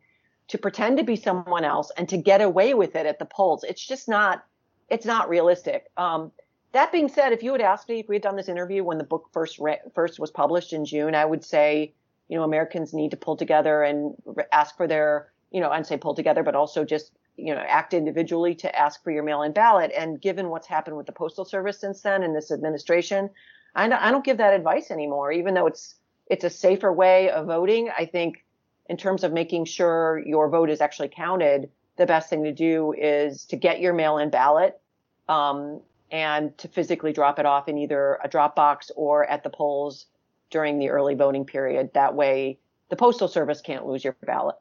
to 0.49 0.59
pretend 0.59 0.99
to 0.99 1.05
be 1.05 1.15
someone 1.15 1.65
else 1.65 1.93
and 1.97 2.09
to 2.09 2.17
get 2.17 2.41
away 2.41 2.75
with 2.75 2.97
it 2.97 3.07
at 3.07 3.21
the 3.21 3.25
polls. 3.27 3.63
It's 3.63 3.85
just 3.85 4.09
not, 4.09 4.45
it's 4.89 5.07
not 5.07 5.29
realistic. 5.29 5.87
Um, 5.97 6.33
that 6.73 6.91
being 6.91 7.09
said, 7.09 7.33
if 7.33 7.45
you 7.45 7.53
had 7.53 7.61
asked 7.61 7.89
me 7.89 8.01
if 8.01 8.09
we 8.09 8.17
had 8.17 8.23
done 8.23 8.35
this 8.35 8.49
interview 8.49 8.83
when 8.83 8.99
the 8.99 9.05
book 9.05 9.29
first 9.33 9.61
re- 9.61 9.81
first 9.95 10.19
was 10.19 10.33
published 10.33 10.73
in 10.73 10.85
June, 10.85 11.15
I 11.15 11.25
would 11.25 11.45
say, 11.45 11.95
you 12.29 12.37
know, 12.37 12.43
Americans 12.43 12.93
need 12.93 13.13
to 13.13 13.17
pull 13.17 13.37
together 13.37 13.85
and 13.85 14.15
ask 14.51 14.77
for 14.77 14.89
their, 14.89 15.31
you 15.53 15.61
know, 15.61 15.71
and 15.71 15.87
say 15.87 15.97
pull 15.97 16.17
together, 16.17 16.43
but 16.43 16.57
also 16.57 16.85
just 16.85 17.13
you 17.37 17.55
know 17.55 17.63
act 17.69 17.95
individually 17.95 18.55
to 18.55 18.79
ask 18.79 19.03
for 19.05 19.11
your 19.11 19.23
mail-in 19.23 19.53
ballot. 19.53 19.93
And 19.97 20.21
given 20.21 20.49
what's 20.49 20.67
happened 20.67 20.97
with 20.97 21.07
the 21.07 21.13
postal 21.13 21.45
service 21.45 21.79
since 21.79 22.03
then 22.03 22.23
and 22.23 22.35
this 22.35 22.51
administration, 22.51 23.31
I 23.77 23.89
don't, 23.89 24.03
I 24.03 24.11
don't 24.11 24.25
give 24.25 24.39
that 24.39 24.55
advice 24.55 24.91
anymore, 24.91 25.31
even 25.31 25.55
though 25.55 25.67
it's 25.67 25.95
it's 26.29 26.45
a 26.45 26.51
safer 26.51 26.93
way 26.93 27.31
of 27.31 27.47
voting. 27.47 27.91
I 27.97 28.07
think 28.07 28.45
in 28.89 28.97
terms 28.97 29.23
of 29.23 29.33
making 29.33 29.67
sure 29.67 30.23
your 30.27 30.49
vote 30.49 30.71
is 30.71 30.81
actually 30.81 31.09
counted, 31.09 31.71
the 31.97 32.07
best 32.07 32.29
thing 32.29 32.43
to 32.45 32.53
do 32.53 32.95
is 32.97 33.45
to 33.47 33.57
get 33.57 33.81
your 33.81 33.93
mail-in 33.93 34.31
ballot 34.31 34.81
um, 35.29 35.81
and 36.11 36.57
to 36.59 36.69
physically 36.69 37.13
drop 37.13 37.39
it 37.39 37.47
off 37.47 37.69
in 37.69 37.79
either 37.79 38.19
a 38.25 38.29
drop 38.29 38.57
box 38.57 38.91
or 38.97 39.25
at 39.27 39.43
the 39.45 39.51
polls 39.51 40.07
during 40.51 40.79
the 40.79 40.91
early 40.91 41.15
voting 41.15 41.45
period. 41.45 41.91
That 41.95 42.15
way, 42.15 42.59
the 42.89 42.97
postal 42.97 43.29
service 43.29 43.61
can't 43.61 43.87
lose 43.87 44.05
your 44.05 44.17
ballot. 44.25 44.57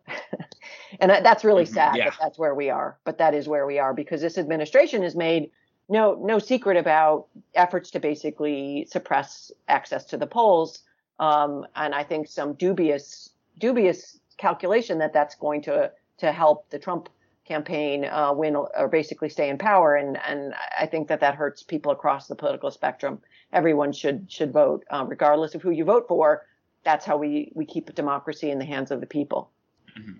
and 0.99 1.09
that's 1.09 1.43
really 1.43 1.63
mm-hmm. 1.63 1.73
sad 1.73 1.95
yeah. 1.95 2.09
that 2.09 2.17
that's 2.19 2.39
where 2.39 2.55
we 2.55 2.69
are. 2.69 2.97
But 3.03 3.17
that 3.19 3.33
is 3.33 3.47
where 3.47 3.65
we 3.65 3.79
are 3.79 3.93
because 3.93 4.21
this 4.21 4.37
administration 4.37 5.03
has 5.03 5.15
made 5.15 5.51
no 5.89 6.15
no 6.15 6.39
secret 6.39 6.77
about 6.77 7.27
efforts 7.53 7.91
to 7.91 7.99
basically 7.99 8.87
suppress 8.89 9.51
access 9.67 10.05
to 10.05 10.17
the 10.17 10.27
polls. 10.27 10.79
Um, 11.19 11.65
and 11.75 11.93
I 11.95 12.03
think 12.03 12.27
some 12.27 12.53
dubious 12.53 13.29
dubious 13.59 14.19
calculation 14.37 14.99
that 14.99 15.13
that's 15.13 15.35
going 15.35 15.61
to 15.63 15.91
to 16.17 16.31
help 16.31 16.69
the 16.69 16.79
Trump 16.79 17.09
campaign 17.45 18.05
uh, 18.05 18.33
win 18.33 18.55
or 18.55 18.87
basically 18.87 19.29
stay 19.29 19.49
in 19.49 19.57
power. 19.57 19.95
And 19.95 20.17
and 20.27 20.53
I 20.77 20.85
think 20.87 21.07
that 21.07 21.19
that 21.19 21.35
hurts 21.35 21.63
people 21.63 21.91
across 21.91 22.27
the 22.27 22.35
political 22.35 22.71
spectrum. 22.71 23.21
Everyone 23.53 23.91
should 23.91 24.31
should 24.31 24.51
vote, 24.51 24.83
uh, 24.89 25.05
regardless 25.07 25.55
of 25.55 25.61
who 25.61 25.71
you 25.71 25.85
vote 25.85 26.07
for. 26.07 26.45
That's 26.83 27.05
how 27.05 27.17
we 27.17 27.51
we 27.55 27.65
keep 27.65 27.93
democracy 27.95 28.51
in 28.51 28.59
the 28.59 28.65
hands 28.65 28.91
of 28.91 28.99
the 28.99 29.07
people. 29.07 29.51
Mm-hmm. 29.97 30.19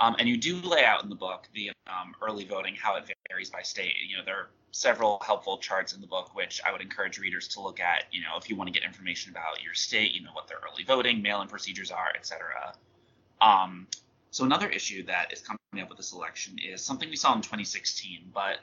Um, 0.00 0.16
and 0.18 0.28
you 0.28 0.38
do 0.38 0.56
lay 0.56 0.84
out 0.84 1.02
in 1.02 1.10
the 1.10 1.14
book 1.14 1.46
the 1.54 1.70
um, 1.86 2.14
early 2.22 2.44
voting, 2.44 2.74
how 2.74 2.96
it 2.96 3.04
varies 3.30 3.50
by 3.50 3.62
state. 3.62 3.94
You 4.08 4.16
know, 4.16 4.24
there 4.24 4.36
are 4.36 4.50
several 4.72 5.20
helpful 5.24 5.58
charts 5.58 5.92
in 5.92 6.00
the 6.00 6.06
book, 6.06 6.34
which 6.34 6.60
I 6.66 6.72
would 6.72 6.80
encourage 6.80 7.18
readers 7.18 7.48
to 7.48 7.60
look 7.60 7.80
at. 7.80 8.04
You 8.10 8.22
know, 8.22 8.38
if 8.38 8.48
you 8.48 8.56
want 8.56 8.68
to 8.68 8.72
get 8.72 8.86
information 8.86 9.30
about 9.30 9.62
your 9.62 9.74
state, 9.74 10.12
you 10.12 10.22
know, 10.22 10.30
what 10.32 10.48
their 10.48 10.58
early 10.58 10.84
voting, 10.84 11.20
mail-in 11.20 11.48
procedures 11.48 11.90
are, 11.90 12.12
etc. 12.16 12.72
Um, 13.40 13.86
so 14.30 14.44
another 14.44 14.68
issue 14.68 15.04
that 15.04 15.32
is 15.32 15.40
coming 15.40 15.58
up 15.82 15.88
with 15.88 15.98
this 15.98 16.12
election 16.12 16.56
is 16.58 16.80
something 16.80 17.10
we 17.10 17.16
saw 17.16 17.34
in 17.34 17.42
2016, 17.42 18.30
but 18.32 18.58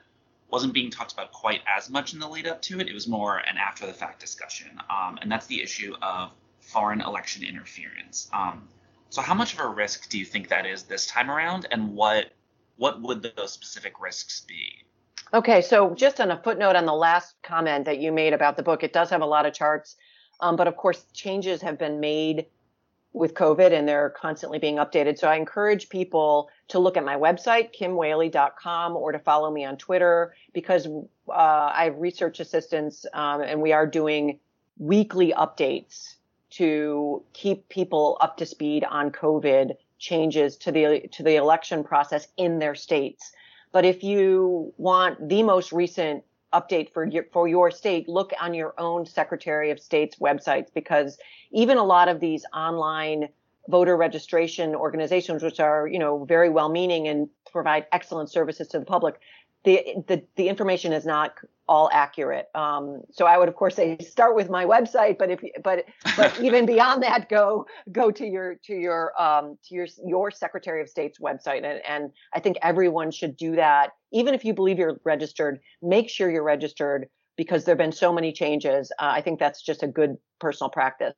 wasn't 0.49 0.73
being 0.73 0.89
talked 0.89 1.11
about 1.11 1.31
quite 1.33 1.61
as 1.67 1.89
much 1.89 2.13
in 2.13 2.19
the 2.19 2.27
lead 2.27 2.47
up 2.47 2.61
to 2.63 2.79
it. 2.79 2.87
It 2.87 2.93
was 2.93 3.07
more 3.07 3.37
an 3.37 3.57
after 3.57 3.85
the 3.85 3.93
fact 3.93 4.19
discussion, 4.19 4.71
um, 4.89 5.19
and 5.21 5.31
that's 5.31 5.45
the 5.47 5.61
issue 5.61 5.93
of 6.01 6.31
foreign 6.61 7.01
election 7.01 7.43
interference. 7.43 8.29
Um, 8.33 8.67
so 9.09 9.21
how 9.21 9.33
much 9.33 9.53
of 9.53 9.59
a 9.59 9.67
risk 9.67 10.09
do 10.09 10.17
you 10.17 10.25
think 10.25 10.49
that 10.49 10.65
is 10.65 10.83
this 10.83 11.05
time 11.05 11.31
around, 11.31 11.67
and 11.71 11.93
what 11.95 12.31
what 12.77 13.01
would 13.01 13.23
those 13.35 13.51
specific 13.51 13.99
risks 13.99 14.41
be? 14.41 14.85
Okay, 15.33 15.61
so 15.61 15.93
just 15.95 16.21
on 16.21 16.31
a 16.31 16.41
footnote 16.41 16.75
on 16.75 16.85
the 16.85 16.93
last 16.93 17.35
comment 17.43 17.85
that 17.85 17.99
you 17.99 18.11
made 18.11 18.33
about 18.33 18.55
the 18.55 18.63
book, 18.63 18.83
it 18.83 18.93
does 18.93 19.09
have 19.09 19.21
a 19.21 19.25
lot 19.25 19.45
of 19.45 19.53
charts, 19.53 19.95
um, 20.39 20.55
but 20.55 20.67
of 20.67 20.77
course 20.77 21.05
changes 21.13 21.61
have 21.61 21.77
been 21.77 21.99
made 21.99 22.45
with 23.13 23.33
COVID 23.33 23.71
and 23.71 23.87
they're 23.87 24.11
constantly 24.11 24.59
being 24.59 24.75
updated. 24.75 25.17
So 25.17 25.27
I 25.27 25.35
encourage 25.35 25.89
people 25.89 26.49
to 26.69 26.79
look 26.79 26.97
at 26.97 27.03
my 27.03 27.15
website, 27.15 27.75
kimwehle.com, 27.77 28.95
or 28.95 29.11
to 29.11 29.19
follow 29.19 29.51
me 29.51 29.65
on 29.65 29.77
Twitter 29.77 30.35
because 30.53 30.87
uh, 30.87 31.31
I 31.31 31.85
have 31.85 31.97
research 31.97 32.39
assistants 32.39 33.05
um, 33.13 33.41
and 33.41 33.61
we 33.61 33.73
are 33.73 33.87
doing 33.87 34.39
weekly 34.77 35.33
updates 35.35 36.16
to 36.57 37.23
keep 37.33 37.69
people 37.69 38.17
up 38.21 38.37
to 38.37 38.45
speed 38.45 38.83
on 38.83 39.11
COVID 39.11 39.75
changes 39.99 40.57
to 40.57 40.71
the 40.71 41.07
to 41.11 41.23
the 41.23 41.35
election 41.35 41.83
process 41.83 42.27
in 42.37 42.59
their 42.59 42.75
states. 42.75 43.31
But 43.71 43.85
if 43.85 44.03
you 44.03 44.73
want 44.77 45.29
the 45.29 45.43
most 45.43 45.71
recent 45.71 46.23
update 46.53 46.93
for 46.93 47.05
your 47.05 47.25
for 47.31 47.47
your 47.47 47.69
state, 47.71 48.09
look 48.09 48.31
on 48.41 48.53
your 48.53 48.73
own 48.77 49.05
Secretary 49.05 49.69
of 49.69 49.79
State's 49.79 50.17
websites 50.17 50.67
because 50.73 51.17
even 51.51 51.77
a 51.77 51.83
lot 51.83 52.07
of 52.07 52.19
these 52.19 52.45
online 52.53 53.29
voter 53.69 53.97
registration 53.97 54.73
organizations, 54.73 55.43
which 55.43 55.59
are 55.59 55.87
you 55.87 55.99
know 55.99 56.25
very 56.25 56.49
well 56.49 56.69
meaning 56.69 57.07
and 57.07 57.29
provide 57.51 57.85
excellent 57.91 58.31
services 58.31 58.67
to 58.69 58.79
the 58.79 58.85
public, 58.85 59.19
the 59.63 59.95
the, 60.07 60.23
the 60.35 60.49
information 60.49 60.93
is 60.93 61.05
not 61.05 61.33
all 61.67 61.89
accurate. 61.91 62.47
Um, 62.55 63.01
so 63.11 63.25
I 63.25 63.37
would, 63.37 63.49
of 63.49 63.55
course, 63.55 63.75
say 63.75 63.97
start 63.99 64.35
with 64.35 64.49
my 64.49 64.65
website, 64.65 65.17
but 65.17 65.29
if 65.29 65.41
but 65.63 65.85
but 66.15 66.39
even 66.41 66.65
beyond 66.65 67.03
that, 67.03 67.29
go 67.29 67.65
go 67.91 68.11
to 68.11 68.25
your 68.25 68.55
to 68.65 68.73
your 68.73 69.19
um, 69.21 69.57
to 69.65 69.75
your 69.75 69.87
your 70.05 70.31
Secretary 70.31 70.81
of 70.81 70.89
State's 70.89 71.19
website, 71.19 71.63
and, 71.63 71.81
and 71.87 72.11
I 72.33 72.39
think 72.39 72.57
everyone 72.61 73.11
should 73.11 73.35
do 73.37 73.55
that. 73.55 73.91
Even 74.11 74.33
if 74.33 74.45
you 74.45 74.53
believe 74.53 74.79
you're 74.79 74.99
registered, 75.03 75.59
make 75.81 76.09
sure 76.09 76.31
you're 76.31 76.43
registered 76.43 77.07
because 77.35 77.65
there 77.65 77.73
have 77.73 77.77
been 77.77 77.91
so 77.91 78.11
many 78.11 78.31
changes. 78.31 78.91
Uh, 78.99 79.11
I 79.13 79.21
think 79.21 79.39
that's 79.39 79.61
just 79.61 79.83
a 79.83 79.87
good 79.87 80.17
personal 80.39 80.69
practice. 80.69 81.15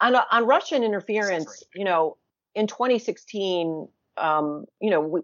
On 0.00 0.14
on 0.14 0.46
Russian 0.46 0.82
interference, 0.84 1.62
you 1.74 1.84
know, 1.84 2.16
in 2.54 2.66
2016, 2.66 3.88
um, 4.16 4.64
you 4.80 4.90
know, 4.90 5.00
we, 5.00 5.20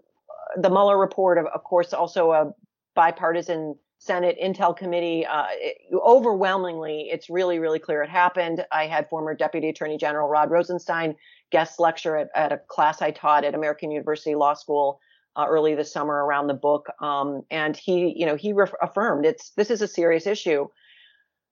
the 0.57 0.71
Mueller 0.71 0.99
report, 0.99 1.39
of, 1.39 1.47
of 1.47 1.65
course, 1.65 1.93
also 1.93 2.33
a 2.33 2.53
bipartisan 2.95 3.77
Senate 3.99 4.37
Intel 4.43 4.77
Committee. 4.77 5.27
Uh, 5.27 5.47
it, 5.51 5.77
overwhelmingly, 5.95 7.09
it's 7.11 7.29
really, 7.29 7.59
really 7.59 7.79
clear 7.79 8.03
it 8.03 8.11
happened. 8.11 8.65
I 8.73 8.87
had 8.87 9.09
former 9.09 9.35
Deputy 9.35 9.69
Attorney 9.69 9.99
General 9.99 10.29
Rod 10.29 10.51
Rosenstein 10.51 11.17
guest 11.51 11.79
lecture 11.79 12.17
at, 12.17 12.29
at 12.35 12.53
a 12.53 12.59
class 12.69 13.03
I 13.03 13.11
taught 13.11 13.45
at 13.45 13.55
American 13.55 13.91
University 13.91 14.35
Law 14.35 14.55
School 14.55 15.01
uh, 15.37 15.47
early 15.49 15.75
this 15.75 15.93
summer 15.93 16.25
around 16.25 16.47
the 16.47 16.55
book, 16.55 16.89
um, 17.01 17.43
and 17.51 17.77
he, 17.77 18.15
you 18.17 18.27
know, 18.27 18.37
he 18.37 18.53
re- 18.53 18.67
affirmed 18.83 19.25
it's 19.25 19.51
this 19.51 19.71
is 19.71 19.83
a 19.83 19.89
serious 19.89 20.27
issue. 20.27 20.67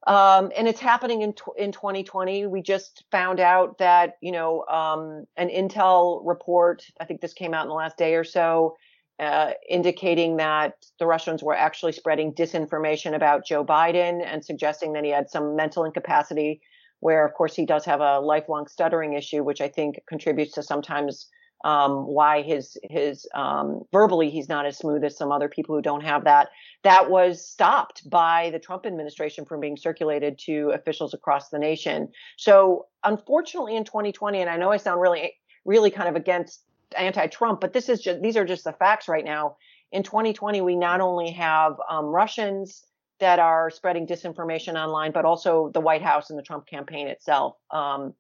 Um, 0.07 0.53
and 0.57 0.69
it's 0.69 0.81
happening 0.81 1.23
in 1.23 1.35
in 1.57 1.73
2020. 1.73 2.47
We 2.47 2.63
just 2.63 3.05
found 3.11 3.41
out 3.41 3.79
that 3.79 4.15
you 4.23 4.33
know 4.33 4.65
um, 4.67 5.27
an 5.37 5.49
Intel 5.49 6.23
report. 6.25 6.85
I 7.01 7.05
think 7.05 7.21
this 7.21 7.35
came 7.35 7.53
out 7.53 7.63
in 7.65 7.69
the 7.69 7.75
last 7.75 7.99
day 7.99 8.15
or 8.15 8.25
so, 8.25 8.77
uh, 9.19 9.51
indicating 9.69 10.37
that 10.37 10.75
the 10.99 11.07
Russians 11.07 11.43
were 11.43 11.57
actually 11.57 11.93
spreading 11.93 12.33
disinformation 12.33 13.15
about 13.15 13.47
Joe 13.47 13.65
Biden 13.65 14.25
and 14.25 14.45
suggesting 14.45 14.93
that 14.93 15.05
he 15.05 15.11
had 15.11 15.31
some 15.31 15.57
mental 15.57 15.85
incapacity. 15.85 16.61
Where 17.01 17.25
of 17.25 17.35
course 17.35 17.55
he 17.55 17.65
does 17.65 17.85
have 17.85 18.01
a 18.01 18.19
lifelong 18.19 18.67
stuttering 18.67 19.13
issue, 19.13 19.45
which 19.45 19.61
I 19.61 19.69
think 19.69 20.01
contributes 20.09 20.55
to 20.55 20.65
sometimes 20.65 21.29
um, 21.65 22.07
why 22.07 22.43
his 22.43 22.77
his 22.85 23.27
um, 23.35 23.83
verbally 23.93 24.31
he's 24.31 24.49
not 24.49 24.67
as 24.67 24.79
smooth 24.79 25.05
as 25.05 25.17
some 25.17 25.33
other 25.33 25.49
people 25.49 25.75
who 25.75 25.83
don't 25.83 26.05
have 26.05 26.25
that. 26.25 26.49
That 26.85 27.11
was 27.11 27.45
stopped 27.45 28.09
by 28.09 28.51
the 28.51 28.59
Trump 28.59 28.87
administration 28.87 29.45
from 29.45 29.61
being 29.61 29.77
circulated 29.77 30.39
to 30.47 30.71
officials 30.75 31.15
across 31.15 31.49
the 31.49 31.59
nation. 31.59 32.09
So 32.37 32.87
unfortunately, 33.05 33.77
in 33.77 33.85
2020, 33.85 34.41
and 34.41 34.51
I 34.51 34.57
know 34.57 34.71
I 34.71 34.77
sound 34.77 35.01
really 35.01 35.35
really 35.65 35.91
kind 35.91 36.09
of 36.09 36.17
against 36.17 36.65
anti-Trump, 36.97 37.61
but 37.61 37.73
this 37.73 37.89
is 37.89 38.01
just 38.01 38.21
these 38.21 38.37
are 38.37 38.45
just 38.45 38.65
the 38.65 38.73
facts 38.73 39.09
right 39.09 39.25
now. 39.25 39.57
In 39.93 40.03
2020, 40.03 40.61
we 40.61 40.77
not 40.77 41.01
only 41.01 41.31
have 41.33 41.77
um, 41.89 42.07
Russians 42.07 42.85
that 43.21 43.39
are 43.39 43.71
spreading 43.71 44.07
disinformation 44.07 44.75
online, 44.75 45.13
but 45.13 45.25
also 45.25 45.71
the 45.75 45.81
White 45.81 46.03
House 46.03 46.31
and 46.31 46.39
the 46.39 46.43
Trump 46.43 46.67
campaign 46.67 47.09
itself. 47.09 47.57
Um, 47.71 48.15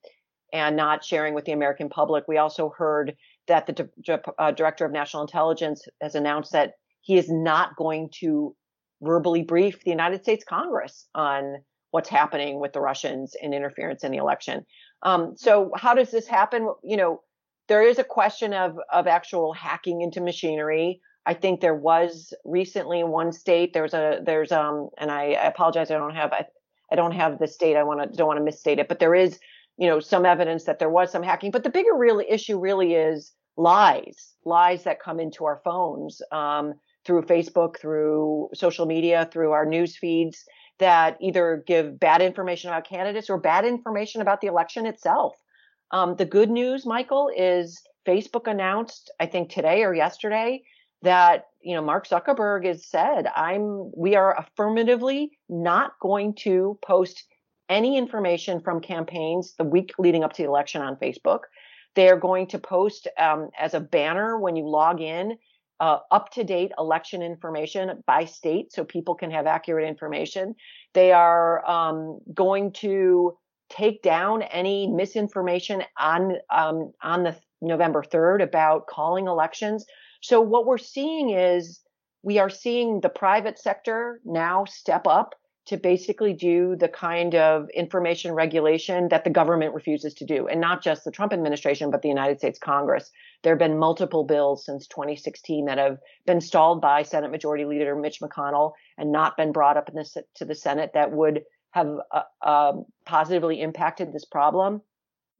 and 0.52 0.76
not 0.76 1.04
sharing 1.04 1.34
with 1.34 1.44
the 1.44 1.52
American 1.52 1.88
public. 1.88 2.25
We 2.26 2.38
also 2.38 2.72
heard 2.76 3.16
that 3.48 3.66
the 3.66 3.88
di- 4.02 4.18
uh, 4.38 4.52
director 4.52 4.84
of 4.84 4.92
national 4.92 5.22
intelligence 5.22 5.87
has 6.00 6.14
announced 6.14 6.52
that 6.52 6.72
he 7.00 7.16
is 7.16 7.30
not 7.30 7.76
going 7.76 8.10
to 8.20 8.54
verbally 9.02 9.42
brief 9.42 9.82
the 9.84 9.90
United 9.90 10.22
States 10.22 10.44
Congress 10.48 11.06
on 11.14 11.58
what's 11.90 12.08
happening 12.08 12.60
with 12.60 12.72
the 12.72 12.80
Russians 12.80 13.34
and 13.40 13.54
interference 13.54 14.04
in 14.04 14.12
the 14.12 14.18
election. 14.18 14.64
Um, 15.02 15.34
so 15.37 15.70
how 15.76 15.94
does 15.94 16.10
this 16.10 16.26
happen? 16.26 16.68
You 16.82 16.96
know, 16.96 17.20
there 17.68 17.82
is 17.82 17.98
a 17.98 18.04
question 18.04 18.52
of 18.52 18.78
of 18.92 19.06
actual 19.06 19.52
hacking 19.52 20.02
into 20.02 20.20
machinery. 20.20 21.00
I 21.26 21.34
think 21.34 21.60
there 21.60 21.75
was 21.75 22.32
recently 22.44 23.00
in 23.00 23.08
one 23.08 23.32
state 23.32 23.72
there's 23.72 23.94
a 23.94 24.20
there's 24.25 24.50
um 24.52 24.88
and 24.98 25.10
I, 25.10 25.32
I 25.32 25.46
apologize 25.46 25.90
I 25.90 25.98
don't 25.98 26.14
have 26.14 26.32
I, 26.32 26.46
I 26.90 26.96
don't 26.96 27.12
have 27.12 27.38
the 27.38 27.46
state 27.46 27.76
I 27.76 27.82
want 27.82 28.00
to 28.00 28.16
don't 28.16 28.26
want 28.26 28.38
to 28.38 28.44
misstate 28.44 28.78
it 28.78 28.88
but 28.88 28.98
there 28.98 29.14
is 29.14 29.38
you 29.78 29.87
know, 29.87 30.00
some 30.00 30.26
evidence 30.26 30.64
that 30.64 30.78
there 30.80 30.90
was 30.90 31.10
some 31.10 31.22
hacking. 31.22 31.52
But 31.52 31.62
the 31.62 31.70
bigger 31.70 31.96
real 31.96 32.20
issue 32.28 32.58
really 32.58 32.94
is 32.94 33.32
lies, 33.56 34.34
lies 34.44 34.84
that 34.84 35.00
come 35.00 35.20
into 35.20 35.44
our 35.44 35.60
phones 35.64 36.20
um, 36.32 36.75
through 37.04 37.22
Facebook, 37.22 37.78
through 37.78 38.50
social 38.54 38.87
media, 38.87 39.28
through 39.32 39.52
our 39.52 39.64
news 39.64 39.96
feeds 39.96 40.44
that 40.80 41.16
either 41.20 41.62
give 41.66 41.98
bad 41.98 42.20
information 42.20 42.70
about 42.70 42.88
candidates 42.88 43.30
or 43.30 43.38
bad 43.38 43.64
information 43.64 44.20
about 44.20 44.40
the 44.40 44.48
election 44.48 44.84
itself. 44.84 45.37
Um, 45.90 46.16
the 46.16 46.25
good 46.25 46.50
news, 46.50 46.85
Michael, 46.85 47.30
is 47.35 47.80
Facebook 48.07 48.50
announced, 48.50 49.11
I 49.21 49.26
think 49.26 49.50
today 49.50 49.85
or 49.85 49.95
yesterday, 49.95 50.62
that 51.02 51.47
you 51.62 51.75
know 51.75 51.83
Mark 51.83 52.09
Zuckerberg 52.09 52.66
has 52.66 52.85
said, 52.85 53.26
"I'm 53.37 53.90
we 53.97 54.16
are 54.16 54.37
affirmatively 54.38 55.38
not 55.49 55.92
going 56.00 56.35
to 56.40 56.78
post 56.85 57.25
any 57.68 57.97
information 57.97 58.61
from 58.61 58.80
campaigns 58.80 59.54
the 59.59 59.64
week 59.64 59.92
leading 59.99 60.25
up 60.25 60.33
to 60.35 60.42
the 60.42 60.49
election 60.49 60.83
on 60.83 60.97
Facebook. 60.97 61.40
They 61.95 62.09
are 62.09 62.18
going 62.18 62.47
to 62.49 62.59
post 62.59 63.09
um, 63.18 63.51
as 63.59 63.74
a 63.74 63.81
banner 63.81 64.38
when 64.38 64.57
you 64.57 64.68
log 64.68 65.01
in 65.01 65.37
uh, 65.81 65.98
up 66.11 66.31
to 66.33 66.44
date 66.44 66.72
election 66.79 67.22
information 67.22 68.03
by 68.07 68.24
state 68.24 68.72
so 68.72 68.85
people 68.85 69.14
can 69.14 69.31
have 69.31 69.46
accurate 69.46 69.88
information. 69.88 70.55
They 70.94 71.12
are 71.12 71.68
um, 71.68 72.18
going 72.35 72.72
to 72.74 73.37
take 73.68 74.02
down 74.02 74.42
any 74.42 74.87
misinformation 74.87 75.83
on 75.98 76.37
um, 76.50 76.92
on 77.02 77.22
the 77.22 77.37
November 77.61 78.02
3rd 78.02 78.42
about 78.42 78.87
calling 78.87 79.26
elections. 79.26 79.85
So 80.20 80.40
what 80.40 80.66
we're 80.66 80.78
seeing 80.78 81.31
is 81.31 81.81
we 82.22 82.38
are 82.38 82.50
seeing 82.50 83.00
the 83.00 83.09
private 83.09 83.59
sector 83.59 84.20
now 84.24 84.64
step 84.64 85.07
up 85.07 85.35
to 85.68 85.76
basically 85.76 86.33
do 86.33 86.76
the 86.76 86.88
kind 86.88 87.35
of 87.35 87.68
information 87.74 88.33
regulation 88.33 89.07
that 89.11 89.24
the 89.24 89.31
government 89.31 89.74
refuses 89.74 90.14
to 90.14 90.24
do, 90.24 90.48
and 90.48 90.62
not 90.62 90.83
just 90.83 91.04
the 91.04 91.11
Trump 91.11 91.31
administration, 91.31 91.90
but 91.90 92.00
the 92.00 92.09
United 92.09 92.38
States 92.38 92.59
Congress. 92.59 93.11
There 93.42 93.52
have 93.52 93.59
been 93.59 93.78
multiple 93.78 94.24
bills 94.24 94.64
since 94.64 94.87
2016 94.87 95.66
that 95.66 95.76
have 95.76 95.98
been 96.26 96.40
stalled 96.40 96.81
by 96.81 97.02
Senate 97.02 97.31
Majority 97.31 97.66
Leader 97.66 97.94
Mitch 97.94 98.20
McConnell 98.20 98.72
and 98.96 99.12
not 99.12 99.37
been 99.37 99.52
brought 99.52 99.76
up 99.76 99.92
the, 99.92 100.24
to 100.37 100.46
the 100.46 100.54
Senate 100.54 100.92
that 100.94 101.12
would 101.12 101.42
have 101.70 101.88
uh, 102.11 102.22
uh, 102.42 102.72
positively 103.04 103.61
impacted 103.61 104.12
this 104.12 104.24
problem. 104.24 104.83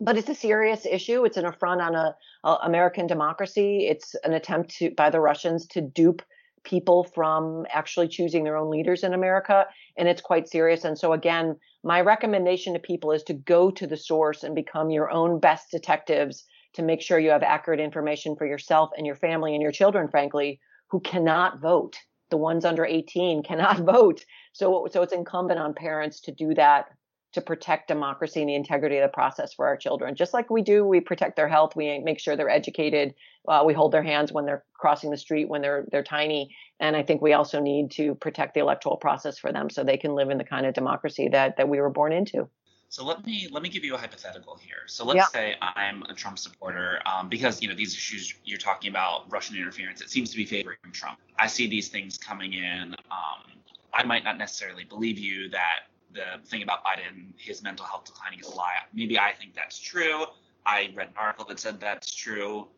But 0.01 0.17
it's 0.17 0.29
a 0.29 0.35
serious 0.35 0.87
issue. 0.87 1.25
It's 1.25 1.37
an 1.37 1.47
affront 1.47 1.81
on 1.81 1.95
a, 1.95 2.17
a 2.45 2.59
American 2.63 3.07
democracy. 3.07 3.87
It's 3.89 4.15
an 4.23 4.33
attempt 4.33 4.77
to, 4.77 4.91
by 4.97 5.11
the 5.11 5.21
Russians 5.21 5.67
to 5.69 5.81
dupe 5.81 6.23
people 6.65 7.05
from 7.05 7.67
actually 7.73 8.09
choosing 8.09 8.45
their 8.45 8.57
own 8.57 8.71
leaders 8.71 9.03
in 9.03 9.15
America. 9.15 9.67
And 9.97 10.09
it's 10.09 10.21
quite 10.21 10.49
serious. 10.49 10.85
And 10.85 10.97
so, 10.97 11.13
again, 11.13 11.57
my 11.83 12.01
recommendation 12.01 12.75
to 12.75 12.79
people 12.79 13.11
is 13.13 13.23
to 13.25 13.35
go 13.35 13.71
to 13.73 13.87
the 13.87 13.97
source 13.97 14.45
and 14.45 14.55
become 14.55 14.91
your 14.91 15.11
own 15.11 15.41
best 15.41 15.71
detectives 15.71 16.45
to 16.75 16.83
make 16.83 17.01
sure 17.01 17.19
you 17.19 17.31
have 17.31 17.43
accurate 17.43 17.81
information 17.81 18.37
for 18.37 18.47
yourself 18.47 18.91
and 18.97 19.07
your 19.07 19.17
family 19.17 19.55
and 19.55 19.63
your 19.63 19.73
children, 19.73 20.09
frankly, 20.09 20.61
who 20.91 21.01
cannot 21.01 21.61
vote. 21.61 21.97
The 22.31 22.37
ones 22.37 22.65
under 22.65 22.85
18 22.85 23.43
cannot 23.49 23.81
vote. 23.81 24.25
So, 24.53 24.89
so 24.91 25.03
it's 25.03 25.13
incumbent 25.13 25.59
on 25.59 25.75
parents 25.75 26.21
to 26.23 26.33
do 26.33 26.55
that 26.55 26.89
to 27.33 27.41
protect 27.43 27.89
democracy 27.89 28.41
and 28.41 28.49
the 28.49 28.55
integrity 28.55 28.97
of 28.97 29.03
the 29.03 29.13
process 29.13 29.53
for 29.53 29.67
our 29.67 29.77
children. 29.77 30.15
Just 30.15 30.33
like 30.33 30.49
we 30.49 30.63
do, 30.63 30.85
we 30.85 31.01
protect 31.01 31.37
their 31.37 31.49
health, 31.49 31.77
we 31.77 31.99
make 31.99 32.19
sure 32.19 32.37
they're 32.37 32.49
educated, 32.49 33.15
uh, 33.47 33.63
we 33.67 33.75
hold 33.75 33.93
their 33.93 34.03
hands 34.03 34.33
when 34.33 34.47
they're 34.47 34.65
crossing 34.75 35.11
the 35.11 35.17
street 35.17 35.49
when 35.49 35.61
they're 35.61 35.87
they're 35.91 36.03
tiny, 36.03 36.55
and 36.81 36.97
I 36.97 37.03
think 37.03 37.21
we 37.21 37.35
also 37.35 37.61
need 37.61 37.91
to 37.93 38.15
protect 38.15 38.55
the 38.55 38.61
electoral 38.61 38.97
process 38.97 39.39
for 39.39 39.53
them 39.53 39.69
so 39.69 39.85
they 39.85 39.97
can 39.97 40.15
live 40.15 40.31
in 40.31 40.39
the 40.39 40.45
kind 40.45 40.67
of 40.67 40.75
democracy 40.75 41.29
that 41.33 41.57
that 41.59 41.69
we 41.69 41.81
were 41.81 41.91
born 41.91 42.13
into. 42.13 42.49
So 42.91 43.05
let 43.05 43.25
me 43.27 43.49
let 43.51 43.63
me 43.63 43.69
give 43.69 43.85
you 43.85 43.95
a 43.95 43.99
hypothetical 43.99 44.57
here. 44.57 44.87
So 44.87 45.05
let's 45.05 45.17
yeah. 45.17 45.27
say 45.27 45.57
I'm 45.61 46.03
a 46.05 46.15
Trump 46.15 46.39
supporter 46.39 47.01
um, 47.05 47.29
because 47.29 47.61
you 47.61 47.69
know 47.69 47.75
these 47.75 47.95
issues 47.95 48.35
you're 48.45 48.59
talking 48.59 48.89
about 48.91 49.31
Russian 49.31 49.57
interference. 49.57 50.01
It 50.01 50.09
seems 50.09 50.31
to 50.31 50.37
be 50.37 50.47
favoring 50.47 50.79
Trump. 50.93 51.19
I 51.39 51.49
see 51.49 51.67
these 51.69 51.89
things 51.89 52.17
coming 52.17 52.55
in. 52.55 52.95
Um, 53.11 53.59
I 53.93 54.05
might 54.05 54.25
not 54.25 54.39
necessarily 54.39 54.85
believe 54.85 55.19
you 55.19 55.51
that 55.51 55.89
the 56.13 56.43
thing 56.47 56.63
about 56.63 56.83
Biden, 56.85 57.33
his 57.37 57.63
mental 57.63 57.85
health 57.85 58.05
declining 58.05 58.41
is 58.41 58.47
a 58.47 58.55
lie. 58.55 58.77
Maybe 58.95 59.19
I 59.19 59.33
think 59.33 59.55
that's 59.55 59.79
true. 59.79 60.25
I 60.65 60.91
read 60.95 61.09
an 61.09 61.15
article 61.17 61.45
that 61.47 61.61
said 61.61 61.81
that's 61.81 62.15
true. 62.15 62.69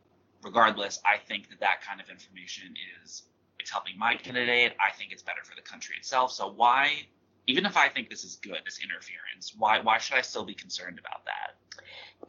Regardless, 0.43 1.01
I 1.05 1.19
think 1.19 1.51
that 1.51 1.61
that 1.61 1.83
kind 1.87 2.01
of 2.01 2.09
information 2.09 2.75
is 3.05 3.25
it's 3.59 3.71
helping 3.71 3.99
my 3.99 4.17
candidate. 4.17 4.73
I 4.81 4.91
think 4.97 5.13
it's 5.13 5.23
better 5.23 5.43
for 5.45 5.55
the 5.55 5.63
country 5.63 5.95
itself. 5.97 6.33
So 6.33 6.51
why, 6.51 7.07
even 7.47 7.67
if 7.67 7.77
I 7.77 7.89
think 7.89 8.11
this 8.11 8.25
is 8.25 8.37
good, 8.37 8.59
this 8.65 8.79
interference, 8.83 9.55
why 9.57 9.81
why 9.81 9.99
should 9.99 10.17
I 10.17 10.23
still 10.23 10.45
be 10.45 10.55
concerned 10.55 10.99
about 10.99 11.25
that? 11.25 11.55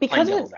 Because 0.00 0.50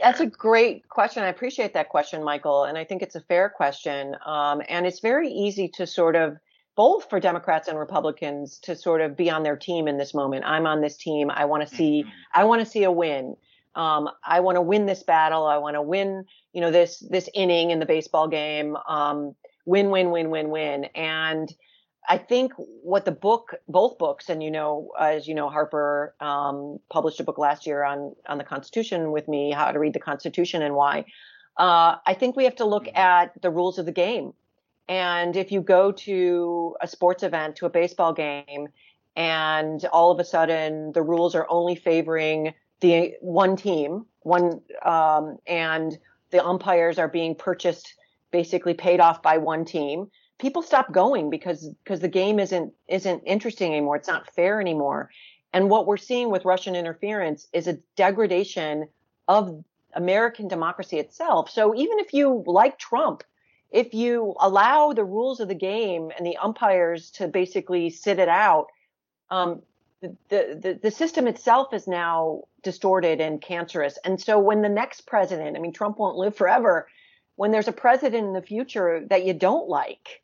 that's 0.00 0.20
a 0.20 0.26
great 0.26 0.88
question. 0.88 1.22
I 1.22 1.28
appreciate 1.28 1.74
that 1.74 1.88
question, 1.88 2.22
Michael, 2.22 2.64
and 2.64 2.78
I 2.78 2.84
think 2.84 3.02
it's 3.02 3.16
a 3.16 3.20
fair 3.20 3.48
question. 3.48 4.16
Um, 4.24 4.62
and 4.68 4.86
it's 4.86 5.00
very 5.00 5.28
easy 5.28 5.68
to 5.74 5.86
sort 5.86 6.16
of 6.16 6.38
both 6.76 7.08
for 7.08 7.18
Democrats 7.18 7.68
and 7.68 7.78
Republicans 7.78 8.58
to 8.60 8.76
sort 8.76 9.00
of 9.00 9.16
be 9.16 9.30
on 9.30 9.42
their 9.42 9.56
team 9.56 9.88
in 9.88 9.96
this 9.96 10.14
moment. 10.14 10.44
I'm 10.46 10.66
on 10.66 10.82
this 10.82 10.96
team. 10.96 11.30
I 11.30 11.46
want 11.46 11.68
to 11.68 11.74
see 11.74 12.02
mm-hmm. 12.02 12.10
I 12.34 12.44
want 12.44 12.60
to 12.60 12.66
see 12.66 12.84
a 12.84 12.92
win. 12.92 13.36
Um, 13.74 14.08
I 14.24 14.40
want 14.40 14.56
to 14.56 14.62
win 14.62 14.86
this 14.86 15.02
battle. 15.02 15.46
I 15.46 15.58
want 15.58 15.74
to 15.74 15.82
win, 15.82 16.24
you 16.52 16.60
know, 16.60 16.70
this 16.70 16.98
this 17.10 17.28
inning 17.34 17.70
in 17.70 17.80
the 17.80 17.86
baseball 17.86 18.28
game. 18.28 18.76
Um, 18.88 19.34
win, 19.64 19.90
win, 19.90 20.10
win, 20.10 20.30
win, 20.30 20.50
win. 20.50 20.84
And 20.94 21.52
I 22.08 22.18
think 22.18 22.52
what 22.56 23.04
the 23.04 23.12
book, 23.12 23.54
both 23.68 23.98
books, 23.98 24.28
and 24.28 24.42
you 24.42 24.50
know, 24.50 24.92
as 24.98 25.26
you 25.26 25.34
know, 25.34 25.48
Harper 25.48 26.14
um, 26.20 26.78
published 26.88 27.20
a 27.20 27.24
book 27.24 27.38
last 27.38 27.66
year 27.66 27.84
on 27.84 28.14
on 28.28 28.38
the 28.38 28.44
Constitution 28.44 29.12
with 29.12 29.28
me, 29.28 29.52
how 29.52 29.72
to 29.72 29.78
read 29.78 29.92
the 29.92 30.00
Constitution 30.00 30.62
and 30.62 30.74
why. 30.74 31.04
Uh, 31.56 31.96
I 32.06 32.14
think 32.14 32.36
we 32.36 32.44
have 32.44 32.56
to 32.56 32.66
look 32.66 32.84
mm-hmm. 32.84 32.96
at 32.96 33.40
the 33.40 33.50
rules 33.50 33.78
of 33.78 33.86
the 33.86 33.92
game 33.92 34.34
and 34.88 35.36
if 35.36 35.50
you 35.50 35.60
go 35.60 35.92
to 35.92 36.76
a 36.80 36.86
sports 36.86 37.22
event, 37.22 37.56
to 37.56 37.66
a 37.66 37.70
baseball 37.70 38.12
game, 38.12 38.68
and 39.16 39.84
all 39.86 40.10
of 40.10 40.20
a 40.20 40.24
sudden 40.24 40.92
the 40.92 41.02
rules 41.02 41.34
are 41.34 41.46
only 41.48 41.74
favoring 41.74 42.54
the 42.80 43.14
one 43.20 43.56
team, 43.56 44.06
one, 44.20 44.60
um, 44.84 45.38
and 45.46 45.98
the 46.30 46.44
umpires 46.44 46.98
are 46.98 47.08
being 47.08 47.34
purchased, 47.34 47.94
basically 48.30 48.74
paid 48.74 49.00
off 49.00 49.22
by 49.22 49.38
one 49.38 49.64
team. 49.64 50.10
People 50.38 50.62
stop 50.62 50.92
going 50.92 51.30
because 51.30 51.68
because 51.82 52.00
the 52.00 52.08
game 52.08 52.38
isn't 52.38 52.72
isn't 52.88 53.22
interesting 53.24 53.72
anymore. 53.72 53.96
It's 53.96 54.08
not 54.08 54.32
fair 54.34 54.60
anymore. 54.60 55.10
And 55.52 55.70
what 55.70 55.86
we're 55.86 55.96
seeing 55.96 56.30
with 56.30 56.44
Russian 56.44 56.76
interference 56.76 57.48
is 57.52 57.66
a 57.66 57.78
degradation 57.96 58.88
of 59.28 59.64
American 59.94 60.48
democracy 60.48 60.98
itself. 60.98 61.50
So 61.50 61.74
even 61.74 61.98
if 61.98 62.12
you 62.12 62.44
like 62.46 62.78
Trump, 62.78 63.24
if 63.70 63.94
you 63.94 64.34
allow 64.38 64.92
the 64.92 65.04
rules 65.04 65.40
of 65.40 65.48
the 65.48 65.54
game 65.54 66.12
and 66.16 66.26
the 66.26 66.36
umpires 66.36 67.10
to 67.12 67.28
basically 67.28 67.88
sit 67.88 68.18
it 68.18 68.28
out, 68.28 68.66
um, 69.30 69.62
the, 70.00 70.16
the, 70.28 70.78
the 70.82 70.90
system 70.90 71.26
itself 71.26 71.72
is 71.72 71.88
now 71.88 72.42
distorted 72.62 73.20
and 73.20 73.40
cancerous. 73.40 73.98
And 74.04 74.20
so 74.20 74.38
when 74.38 74.62
the 74.62 74.68
next 74.68 75.06
president, 75.06 75.56
I 75.56 75.60
mean, 75.60 75.72
Trump 75.72 75.98
won't 75.98 76.16
live 76.16 76.36
forever, 76.36 76.88
when 77.36 77.50
there's 77.50 77.68
a 77.68 77.72
president 77.72 78.26
in 78.26 78.32
the 78.34 78.42
future 78.42 79.04
that 79.08 79.24
you 79.24 79.32
don't 79.32 79.68
like, 79.68 80.22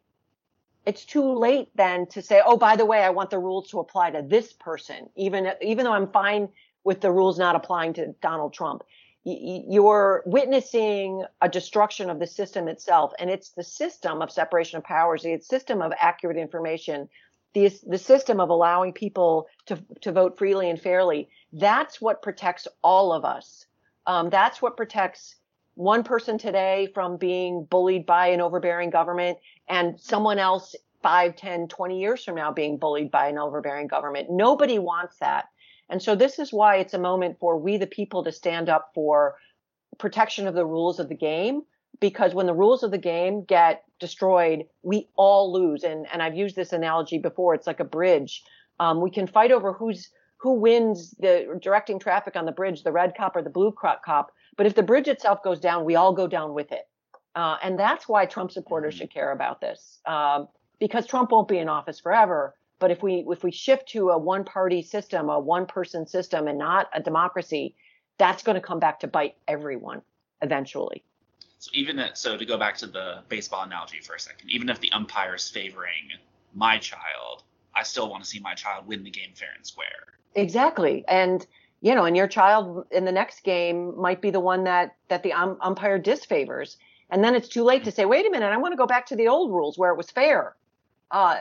it's 0.85 1.05
too 1.05 1.39
late 1.39 1.69
then 1.75 2.07
to 2.07 2.23
say, 2.23 2.43
oh, 2.45 2.57
by 2.57 2.77
the 2.77 2.85
way, 2.85 3.03
I 3.03 3.11
want 3.11 3.31
the 3.31 3.39
rules 3.39 3.71
to 3.71 3.79
apply 3.79 4.11
to 4.11 4.23
this 4.23 4.53
person, 4.53 5.09
even 5.17 5.51
even 5.61 5.85
though 5.85 5.93
I'm 5.93 6.11
fine 6.11 6.49
with 6.85 7.01
the 7.01 7.13
rules 7.13 7.39
not 7.39 7.55
applying 7.55 7.93
to 7.95 8.15
Donald 8.21 8.53
Trump. 8.53 8.83
You're 9.25 10.25
witnessing 10.27 11.25
a 11.41 11.49
destruction 11.49 12.11
of 12.11 12.19
the 12.19 12.27
system 12.27 12.67
itself, 12.67 13.13
and 13.21 13.31
it's 13.31 13.51
the 13.51 13.63
system 13.63 14.21
of 14.21 14.33
separation 14.33 14.79
of 14.79 14.85
powers, 14.85 15.23
the 15.23 15.39
system 15.39 15.81
of 15.81 15.93
accurate 15.97 16.37
information, 16.37 17.09
the 17.55 17.71
the 17.87 17.99
system 17.99 18.41
of 18.41 18.51
allowing 18.51 18.93
people 18.93 19.47
to 19.67 19.79
to 20.01 20.11
vote 20.11 20.37
freely 20.37 20.69
and 20.69 20.81
fairly. 20.81 21.29
That's 21.53 22.01
what 22.01 22.23
protects 22.23 22.67
all 22.83 23.13
of 23.13 23.25
us. 23.25 23.67
Um, 24.07 24.31
that's 24.31 24.61
what 24.61 24.77
protects 24.77 25.37
one 25.75 26.05
person 26.05 26.39
today 26.39 26.89
from 26.95 27.17
being 27.17 27.65
bullied 27.65 28.07
by 28.07 28.29
an 28.29 28.41
overbearing 28.41 28.91
government 28.91 29.39
and 29.69 29.99
someone 30.01 30.39
else 30.39 30.75
5, 31.03 31.35
10, 31.37 31.69
20 31.69 32.01
years 32.01 32.25
from 32.25 32.37
now 32.37 32.53
being 32.53 32.79
bullied 32.79 33.11
by 33.11 33.29
an 33.29 33.39
overbearing 33.39 33.89
government. 33.89 34.29
Nobody 34.31 34.79
wants 34.79 35.17
that. 35.19 35.47
And 35.89 36.03
so 36.03 36.15
this 36.15 36.39
is 36.39 36.53
why 36.53 36.77
it's 36.77 36.95
a 36.95 36.99
moment 36.99 37.39
for 37.39 37.59
we 37.59 37.77
the 37.77 37.87
people 37.87 38.25
to 38.25 38.33
stand 38.33 38.69
up 38.69 38.93
for 38.95 39.37
protection 39.99 40.47
of 40.47 40.55
the 40.55 40.65
rules 40.65 40.99
of 40.99 41.09
the 41.09 41.15
game 41.15 41.63
because 42.01 42.35
when 42.35 42.47
the 42.47 42.55
rules 42.55 42.83
of 42.83 42.91
the 42.91 42.99
game 42.99 43.45
get 43.45 43.85
destroyed, 44.01 44.65
we 44.83 45.09
all 45.17 45.53
lose. 45.53 45.85
And 45.85 46.07
and 46.13 46.23
I've 46.23 46.37
used 46.37 46.57
this 46.57 46.73
analogy 46.73 47.19
before. 47.19 47.55
It's 47.55 47.67
like 47.67 47.81
a 47.81 47.85
bridge. 47.85 48.43
Um, 48.81 49.01
we 49.01 49.11
can 49.11 49.27
fight 49.27 49.53
over 49.53 49.73
who's 49.73 50.11
who 50.39 50.55
wins 50.55 51.13
the 51.21 51.59
directing 51.63 51.99
traffic 51.99 52.35
on 52.37 52.47
the 52.47 52.53
bridge, 52.53 52.83
the 52.83 52.93
red 52.93 53.15
cop 53.17 53.37
or 53.37 53.43
the 53.43 53.51
blue 53.51 53.73
cop. 53.73 54.33
But 54.57 54.67
if 54.67 54.75
the 54.75 54.83
bridge 54.83 55.09
itself 55.09 55.43
goes 55.43 55.61
down, 55.61 55.85
we 55.85 55.95
all 55.95 56.13
go 56.13 56.27
down 56.27 56.55
with 56.55 56.73
it. 56.73 56.87
Uh, 57.35 57.57
and 57.63 57.79
that's 57.79 58.09
why 58.09 58.27
Trump 58.27 58.51
supporters 58.51 58.95
mm-hmm. 58.95 59.03
should 59.03 59.15
care 59.15 59.33
about 59.33 59.61
this, 59.61 60.01
um, 60.07 60.49
because 60.79 61.07
Trump 61.07 61.31
won't 61.33 61.49
be 61.49 61.59
in 61.59 61.69
office 61.69 61.99
forever. 61.99 62.55
But 62.79 62.91
if 62.91 63.03
we 63.03 63.25
if 63.29 63.45
we 63.45 63.53
shift 63.53 63.89
to 63.91 64.11
a 64.11 64.19
one 64.19 64.45
party 64.45 64.83
system, 64.83 65.31
a 65.31 65.39
one 65.39 65.67
person 65.67 66.07
system, 66.07 66.49
and 66.49 66.59
not 66.59 66.89
a 66.93 67.01
democracy, 67.01 67.77
that's 68.19 68.43
going 68.43 68.57
to 68.57 68.61
come 68.61 68.81
back 68.81 69.01
to 69.01 69.07
bite 69.07 69.37
everyone 69.49 70.03
eventually. 70.43 71.05
So 71.61 71.71
even 71.75 72.01
at, 72.01 72.19
so 72.19 72.37
to 72.37 72.45
go 72.45 72.59
back 72.59 72.77
to 72.79 72.89
the 72.89 73.23
baseball 73.29 73.63
analogy 73.63 74.01
for 74.01 74.17
a 74.17 74.21
second, 74.21 74.51
even 74.51 74.69
if 74.69 74.81
the 74.81 74.91
umpire 74.91 75.37
is 75.37 75.49
favoring 75.49 76.11
my 76.55 76.77
child, 76.79 77.45
I 77.75 77.85
still 77.85 78.11
want 78.11 78.25
to 78.25 78.29
see 78.29 78.41
my 78.41 78.55
child 78.55 78.87
win 78.87 79.05
the 79.05 79.11
game 79.11 79.31
fair 79.35 79.51
and 79.57 79.65
square. 79.65 80.19
Exactly, 80.35 81.05
and 81.07 81.47
you 81.83 81.97
know, 81.97 82.05
and 82.05 82.17
your 82.17 82.29
child 82.29 82.87
in 82.93 83.05
the 83.05 83.13
next 83.13 83.43
game 83.43 84.01
might 84.01 84.23
be 84.23 84.31
the 84.31 84.41
one 84.41 84.65
that 84.65 84.95
that 85.09 85.25
the 85.25 85.33
um, 85.33 85.59
umpire 85.61 85.99
disfavors, 85.99 86.77
and 87.11 87.23
then 87.23 87.35
it's 87.35 87.49
too 87.49 87.65
late 87.65 87.85
to 87.85 87.91
say, 87.91 88.05
wait 88.05 88.25
a 88.25 88.31
minute, 88.31 88.47
I 88.47 88.57
want 88.57 88.73
to 88.73 88.77
go 88.77 88.87
back 88.87 89.05
to 89.07 89.17
the 89.17 89.29
old 89.29 89.51
rules 89.51 89.77
where 89.77 89.91
it 89.91 89.97
was 89.97 90.11
fair. 90.11 90.55
Uh, 91.11 91.41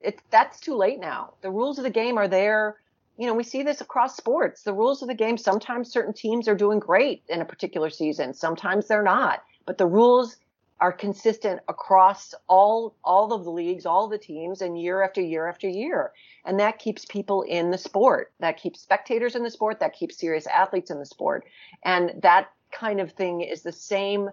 it 0.00 0.20
that's 0.30 0.60
too 0.60 0.76
late 0.76 1.00
now. 1.00 1.34
The 1.42 1.50
rules 1.50 1.78
of 1.78 1.84
the 1.84 1.90
game 1.90 2.16
are 2.16 2.28
there. 2.28 2.76
You 3.18 3.26
know, 3.26 3.34
we 3.34 3.42
see 3.42 3.62
this 3.62 3.80
across 3.80 4.16
sports. 4.16 4.62
The 4.62 4.72
rules 4.72 5.02
of 5.02 5.08
the 5.08 5.14
game. 5.14 5.36
Sometimes 5.36 5.90
certain 5.90 6.14
teams 6.14 6.46
are 6.46 6.54
doing 6.54 6.78
great 6.78 7.22
in 7.28 7.40
a 7.40 7.44
particular 7.44 7.90
season. 7.90 8.32
Sometimes 8.32 8.86
they're 8.86 9.02
not. 9.02 9.42
But 9.66 9.78
the 9.78 9.86
rules 9.86 10.36
are 10.80 10.92
consistent 10.92 11.60
across 11.68 12.34
all 12.48 12.96
all 13.04 13.32
of 13.32 13.44
the 13.44 13.50
leagues, 13.50 13.86
all 13.86 14.08
the 14.08 14.18
teams, 14.18 14.60
and 14.60 14.80
year 14.80 15.02
after 15.02 15.20
year 15.20 15.48
after 15.48 15.68
year. 15.68 16.12
And 16.44 16.58
that 16.60 16.78
keeps 16.78 17.04
people 17.04 17.42
in 17.42 17.70
the 17.70 17.78
sport. 17.78 18.32
That 18.40 18.56
keeps 18.56 18.80
spectators 18.80 19.34
in 19.34 19.42
the 19.42 19.50
sport. 19.50 19.80
That 19.80 19.94
keeps 19.94 20.18
serious 20.18 20.46
athletes 20.46 20.90
in 20.90 20.98
the 20.98 21.06
sport. 21.06 21.44
And 21.84 22.12
that 22.22 22.50
kind 22.72 23.00
of 23.00 23.12
thing 23.12 23.40
is 23.40 23.62
the 23.62 23.72
same. 23.72 24.30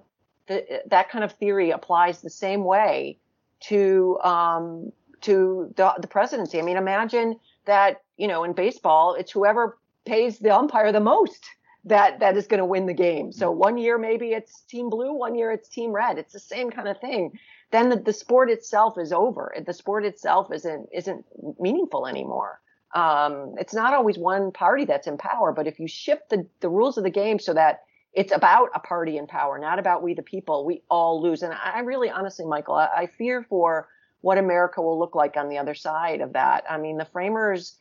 The, 0.47 0.81
that 0.87 1.09
kind 1.09 1.23
of 1.23 1.33
theory 1.33 1.69
applies 1.69 2.21
the 2.21 2.29
same 2.29 2.63
way 2.65 3.19
to 3.61 4.19
um, 4.23 4.91
to 5.21 5.71
the, 5.77 5.93
the 5.99 6.07
presidency. 6.07 6.59
I 6.59 6.63
mean, 6.63 6.77
imagine 6.77 7.39
that 7.65 8.01
you 8.17 8.27
know 8.27 8.43
in 8.43 8.53
baseball, 8.53 9.13
it's 9.13 9.31
whoever 9.31 9.77
pays 10.05 10.39
the 10.39 10.55
umpire 10.55 10.91
the 10.91 10.99
most 10.99 11.45
that 11.85 12.19
that 12.19 12.37
is 12.37 12.47
going 12.47 12.59
to 12.59 12.65
win 12.65 12.85
the 12.85 12.93
game. 12.93 13.31
So 13.31 13.51
one 13.51 13.77
year 13.77 13.97
maybe 13.97 14.33
it's 14.33 14.61
team 14.61 14.89
blue, 14.89 15.13
one 15.13 15.35
year 15.35 15.51
it's 15.51 15.67
team 15.67 15.91
red. 15.91 16.17
It's 16.17 16.33
the 16.33 16.39
same 16.39 16.69
kind 16.69 16.87
of 16.87 16.99
thing. 16.99 17.39
Then 17.71 17.89
the, 17.89 17.95
the 17.95 18.13
sport 18.13 18.49
itself 18.49 18.97
is 18.97 19.11
over. 19.11 19.53
The 19.65 19.73
sport 19.73 20.05
itself 20.05 20.51
isn't 20.53 20.89
isn't 20.93 21.25
meaningful 21.59 22.07
anymore. 22.07 22.59
Um, 22.93 23.55
it's 23.57 23.73
not 23.73 23.93
always 23.93 24.17
one 24.17 24.51
party 24.51 24.85
that's 24.85 25.07
in 25.07 25.17
power, 25.17 25.53
but 25.53 25.65
if 25.65 25.79
you 25.79 25.87
shift 25.87 26.29
the, 26.29 26.45
the 26.59 26.69
rules 26.69 26.97
of 26.97 27.03
the 27.03 27.09
game 27.09 27.39
so 27.39 27.53
that 27.53 27.83
it's 28.13 28.33
about 28.33 28.69
a 28.75 28.79
party 28.79 29.17
in 29.17 29.27
power, 29.27 29.57
not 29.57 29.79
about 29.79 30.03
we 30.03 30.13
the 30.13 30.21
people, 30.21 30.65
we 30.65 30.83
all 30.89 31.21
lose. 31.21 31.41
And 31.41 31.53
I 31.53 31.79
really, 31.79 32.09
honestly, 32.09 32.45
Michael, 32.45 32.75
I, 32.75 32.89
I 32.95 33.07
fear 33.07 33.45
for 33.47 33.87
what 34.19 34.37
America 34.37 34.81
will 34.81 34.99
look 34.99 35.15
like 35.15 35.37
on 35.37 35.47
the 35.47 35.57
other 35.57 35.73
side 35.73 36.19
of 36.19 36.33
that. 36.33 36.65
I 36.69 36.77
mean, 36.77 36.97
the 36.97 37.05
framers 37.05 37.77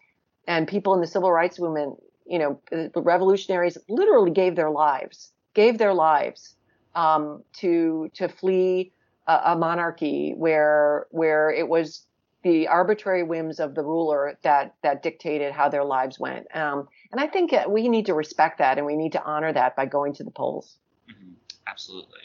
and 0.47 0.69
people 0.69 0.95
in 0.95 1.01
the 1.01 1.07
civil 1.07 1.33
rights 1.33 1.59
movement 1.59 2.01
you 2.31 2.39
know, 2.39 2.61
the 2.71 3.03
revolutionaries 3.03 3.77
literally 3.89 4.31
gave 4.31 4.55
their 4.55 4.71
lives, 4.71 5.33
gave 5.53 5.79
their 5.79 5.93
lives 5.93 6.55
um, 6.95 7.43
to 7.55 8.09
to 8.15 8.29
flee 8.29 8.93
a, 9.27 9.41
a, 9.47 9.57
monarchy 9.57 10.33
where 10.37 11.07
where 11.11 11.51
it 11.51 11.69
was 11.69 12.07
the 12.45 12.69
arbitrary 12.69 13.25
whims 13.25 13.59
of 13.59 13.75
the 13.75 13.83
ruler 13.83 14.39
that 14.43 14.75
that 14.83 15.03
dictated 15.03 15.53
how 15.53 15.69
their 15.69 15.85
lives 15.85 16.21
went. 16.21 16.47
Um, 16.55 16.89
and 17.11 17.21
I 17.21 17.27
think 17.27 17.53
we 17.69 17.89
need 17.89 18.07
to 18.07 18.15
respect 18.15 18.59
that 18.59 18.79
and 18.79 18.87
we 18.87 18.97
need 18.97 19.13
to 19.13 19.25
honor 19.25 19.53
that 19.53 19.75
by 19.75 19.87
going 19.87 20.15
to 20.15 20.25
the 20.25 20.31
polls. 20.31 20.79
Mm-hmm. 21.11 21.33
Absolutely. 21.67 22.21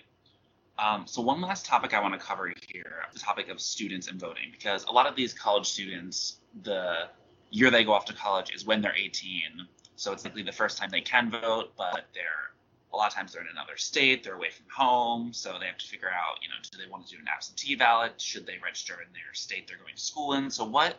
Um, 0.78 1.08
so 1.08 1.22
one 1.22 1.42
last 1.42 1.66
topic 1.66 1.96
I 1.96 2.02
want 2.02 2.14
to 2.14 2.20
cover 2.20 2.52
here, 2.68 3.04
the 3.12 3.20
topic 3.20 3.50
of 3.50 3.60
students 3.60 4.08
and 4.08 4.20
voting, 4.20 4.50
because 4.52 4.84
a 4.84 4.92
lot 4.92 5.08
of 5.08 5.16
these 5.16 5.34
college 5.34 5.66
students, 5.66 6.42
the 6.64 7.08
year 7.50 7.72
they 7.72 7.84
go 7.84 7.94
off 7.94 8.06
to 8.06 8.14
college 8.14 8.54
is 8.54 8.66
when 8.66 8.82
they're 8.82 8.96
18 8.96 9.42
so 9.96 10.12
it's 10.12 10.24
likely 10.26 10.44
the 10.44 10.52
first 10.52 10.78
time 10.78 10.90
they 10.90 11.02
can 11.02 11.32
vote, 11.32 11.72
but 11.78 12.06
they're 12.14 12.52
a 12.94 12.98
lot 12.98 13.08
of 13.08 13.14
times 13.14 13.34
they're 13.34 13.42
in 13.42 13.50
another 13.52 13.76
state, 13.76 14.24
they're 14.24 14.36
away 14.36 14.50
from 14.50 14.66
home, 14.74 15.34
so 15.34 15.58
they 15.60 15.66
have 15.66 15.78
to 15.78 15.86
figure 15.86 16.10
out, 16.10 16.38
you 16.42 16.48
know, 16.48 16.56
do 16.72 16.78
they 16.78 16.90
want 16.90 17.06
to 17.06 17.14
do 17.14 17.22
an 17.22 17.28
absentee 17.28 17.76
ballot? 17.76 18.14
Should 18.22 18.46
they 18.46 18.56
register 18.64 18.94
in 18.94 19.12
their 19.12 19.34
state 19.34 19.68
they're 19.68 19.78
going 19.78 19.96
to 19.96 20.02
school 20.02 20.34
in? 20.34 20.50
So 20.50 20.64
what 20.64 20.96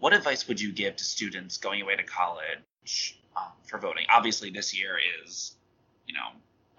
what 0.00 0.12
advice 0.12 0.48
would 0.48 0.60
you 0.60 0.72
give 0.72 0.96
to 0.96 1.04
students 1.04 1.58
going 1.58 1.82
away 1.82 1.94
to 1.94 2.02
college 2.02 3.20
um, 3.36 3.52
for 3.64 3.78
voting? 3.78 4.06
Obviously, 4.12 4.50
this 4.50 4.76
year 4.76 4.96
is, 5.24 5.56
you 6.06 6.14
know, 6.14 6.30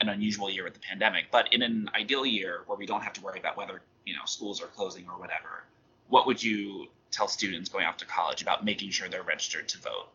an 0.02 0.10
unusual 0.10 0.50
year 0.50 0.64
with 0.64 0.74
the 0.74 0.80
pandemic, 0.80 1.26
but 1.32 1.54
in 1.54 1.62
an 1.62 1.90
ideal 1.96 2.26
year 2.26 2.64
where 2.66 2.78
we 2.78 2.88
don't 2.88 3.04
have 3.04 3.14
to 3.14 3.22
worry 3.22 3.40
about 3.40 3.56
whether 3.56 3.82
you 4.06 4.16
know 4.16 4.26
schools 4.26 4.62
are 4.62 4.68
closing 4.68 5.06
or 5.08 5.20
whatever, 5.20 5.64
what 6.10 6.26
would 6.26 6.44
you 6.44 6.88
tell 7.12 7.28
students 7.28 7.70
going 7.70 7.86
off 7.86 7.98
to 7.98 8.06
college 8.06 8.42
about 8.42 8.66
making 8.66 8.90
sure 8.90 9.08
they're 9.08 9.24
registered 9.24 9.70
to 9.70 9.78
vote? 9.78 10.10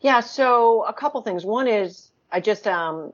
Yeah, 0.00 0.20
so 0.20 0.84
a 0.84 0.92
couple 0.92 1.20
things. 1.22 1.44
One 1.44 1.68
is 1.68 2.10
I 2.32 2.40
just 2.40 2.66
um 2.66 3.12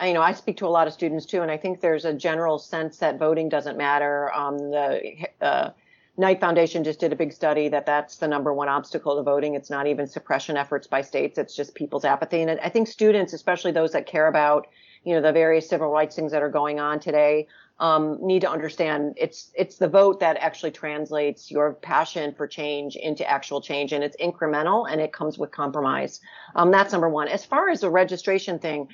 I, 0.00 0.08
you 0.08 0.14
know, 0.14 0.22
I 0.22 0.32
speak 0.32 0.58
to 0.58 0.66
a 0.66 0.68
lot 0.68 0.86
of 0.86 0.92
students 0.92 1.26
too, 1.26 1.42
and 1.42 1.50
I 1.50 1.56
think 1.56 1.80
there's 1.80 2.04
a 2.04 2.12
general 2.12 2.58
sense 2.58 2.98
that 2.98 3.18
voting 3.18 3.48
doesn't 3.48 3.76
matter. 3.76 4.32
Um, 4.32 4.56
the 4.56 5.26
uh, 5.40 5.70
Knight 6.16 6.38
Foundation 6.40 6.84
just 6.84 7.00
did 7.00 7.12
a 7.12 7.16
big 7.16 7.32
study 7.32 7.68
that 7.70 7.84
that's 7.84 8.16
the 8.16 8.28
number 8.28 8.54
one 8.54 8.68
obstacle 8.68 9.16
to 9.16 9.22
voting. 9.24 9.56
It's 9.56 9.70
not 9.70 9.88
even 9.88 10.06
suppression 10.06 10.56
efforts 10.56 10.86
by 10.86 11.02
states; 11.02 11.36
it's 11.38 11.56
just 11.56 11.74
people's 11.74 12.04
apathy. 12.04 12.42
And 12.42 12.60
I 12.60 12.68
think 12.68 12.86
students, 12.86 13.32
especially 13.32 13.72
those 13.72 13.92
that 13.92 14.06
care 14.06 14.28
about, 14.28 14.68
you 15.02 15.14
know, 15.14 15.20
the 15.20 15.32
various 15.32 15.68
civil 15.68 15.88
rights 15.88 16.14
things 16.14 16.30
that 16.30 16.42
are 16.42 16.48
going 16.50 16.78
on 16.78 17.00
today, 17.00 17.48
um, 17.80 18.18
need 18.20 18.40
to 18.40 18.50
understand 18.50 19.14
it's 19.16 19.50
it's 19.54 19.76
the 19.76 19.88
vote 19.88 20.20
that 20.20 20.36
actually 20.38 20.72
translates 20.72 21.50
your 21.50 21.74
passion 21.74 22.34
for 22.34 22.46
change 22.46 22.96
into 22.96 23.28
actual 23.28 23.60
change, 23.60 23.92
and 23.92 24.02
it's 24.02 24.16
incremental 24.16 24.90
and 24.90 25.00
it 25.00 25.12
comes 25.12 25.38
with 25.38 25.50
compromise. 25.52 26.20
Um, 26.56 26.70
that's 26.70 26.92
number 26.92 27.08
one. 27.08 27.28
As 27.28 27.44
far 27.44 27.68
as 27.68 27.80
the 27.80 27.90
registration 27.90 28.58
thing, 28.58 28.88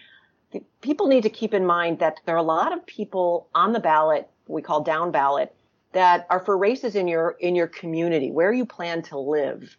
people 0.82 1.06
need 1.06 1.22
to 1.22 1.30
keep 1.30 1.54
in 1.54 1.64
mind 1.64 1.98
that 2.00 2.20
there 2.26 2.34
are 2.34 2.38
a 2.38 2.42
lot 2.42 2.72
of 2.72 2.84
people 2.84 3.48
on 3.54 3.72
the 3.72 3.80
ballot, 3.80 4.28
we 4.48 4.60
call 4.60 4.82
down 4.82 5.10
ballot, 5.10 5.54
that 5.92 6.26
are 6.28 6.40
for 6.40 6.58
races 6.58 6.94
in 6.94 7.08
your 7.08 7.36
in 7.40 7.54
your 7.54 7.68
community 7.68 8.30
where 8.30 8.52
you 8.52 8.66
plan 8.66 9.00
to 9.00 9.18
live, 9.18 9.76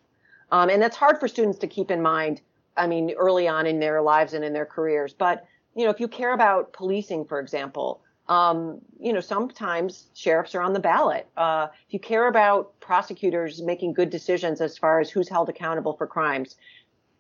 um, 0.52 0.70
and 0.70 0.82
that's 0.82 0.98
hard 0.98 1.20
for 1.20 1.28
students 1.28 1.60
to 1.60 1.68
keep 1.68 1.92
in 1.92 2.02
mind. 2.02 2.42
I 2.76 2.88
mean, 2.88 3.12
early 3.12 3.48
on 3.48 3.68
in 3.68 3.80
their 3.80 4.02
lives 4.02 4.34
and 4.34 4.44
in 4.44 4.52
their 4.52 4.66
careers, 4.66 5.14
but 5.14 5.46
you 5.76 5.84
know, 5.84 5.92
if 5.92 6.00
you 6.00 6.08
care 6.08 6.34
about 6.34 6.74
policing, 6.74 7.26
for 7.26 7.40
example, 7.40 8.02
um, 8.28 8.82
you 9.00 9.14
know, 9.14 9.20
sometimes 9.20 10.08
sheriffs 10.14 10.56
are 10.56 10.62
on 10.62 10.74
the 10.74 10.80
ballot. 10.80 11.28
Uh, 11.38 11.68
if 11.88 11.94
you 11.94 12.00
care 12.00 12.28
about 12.28 12.80
prosecutors 12.80 13.62
making 13.62 13.94
good 13.94 14.10
decisions 14.10 14.62
as 14.62 14.78
far 14.78 15.00
as 15.00 15.10
who's 15.10 15.30
held 15.30 15.50
accountable 15.50 15.94
for 15.94 16.08
crimes, 16.08 16.56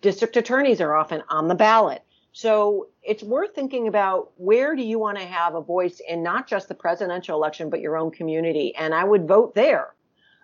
district 0.01 0.35
attorneys 0.35 0.81
are 0.81 0.95
often 0.95 1.21
on 1.29 1.47
the 1.47 1.55
ballot. 1.55 2.01
So 2.31 2.89
it's 3.01 3.23
worth 3.23 3.55
thinking 3.55 3.87
about 3.87 4.31
where 4.35 4.75
do 4.75 4.83
you 4.83 4.99
want 4.99 5.17
to 5.19 5.23
have 5.23 5.55
a 5.55 5.61
voice 5.61 6.01
in 6.07 6.21
not 6.21 6.47
just 6.47 6.67
the 6.67 6.75
presidential 6.75 7.37
election, 7.37 7.69
but 7.69 7.79
your 7.79 7.95
own 7.97 8.11
community. 8.11 8.75
And 8.75 8.93
I 8.93 9.03
would 9.03 9.27
vote 9.27 9.55
there. 9.55 9.93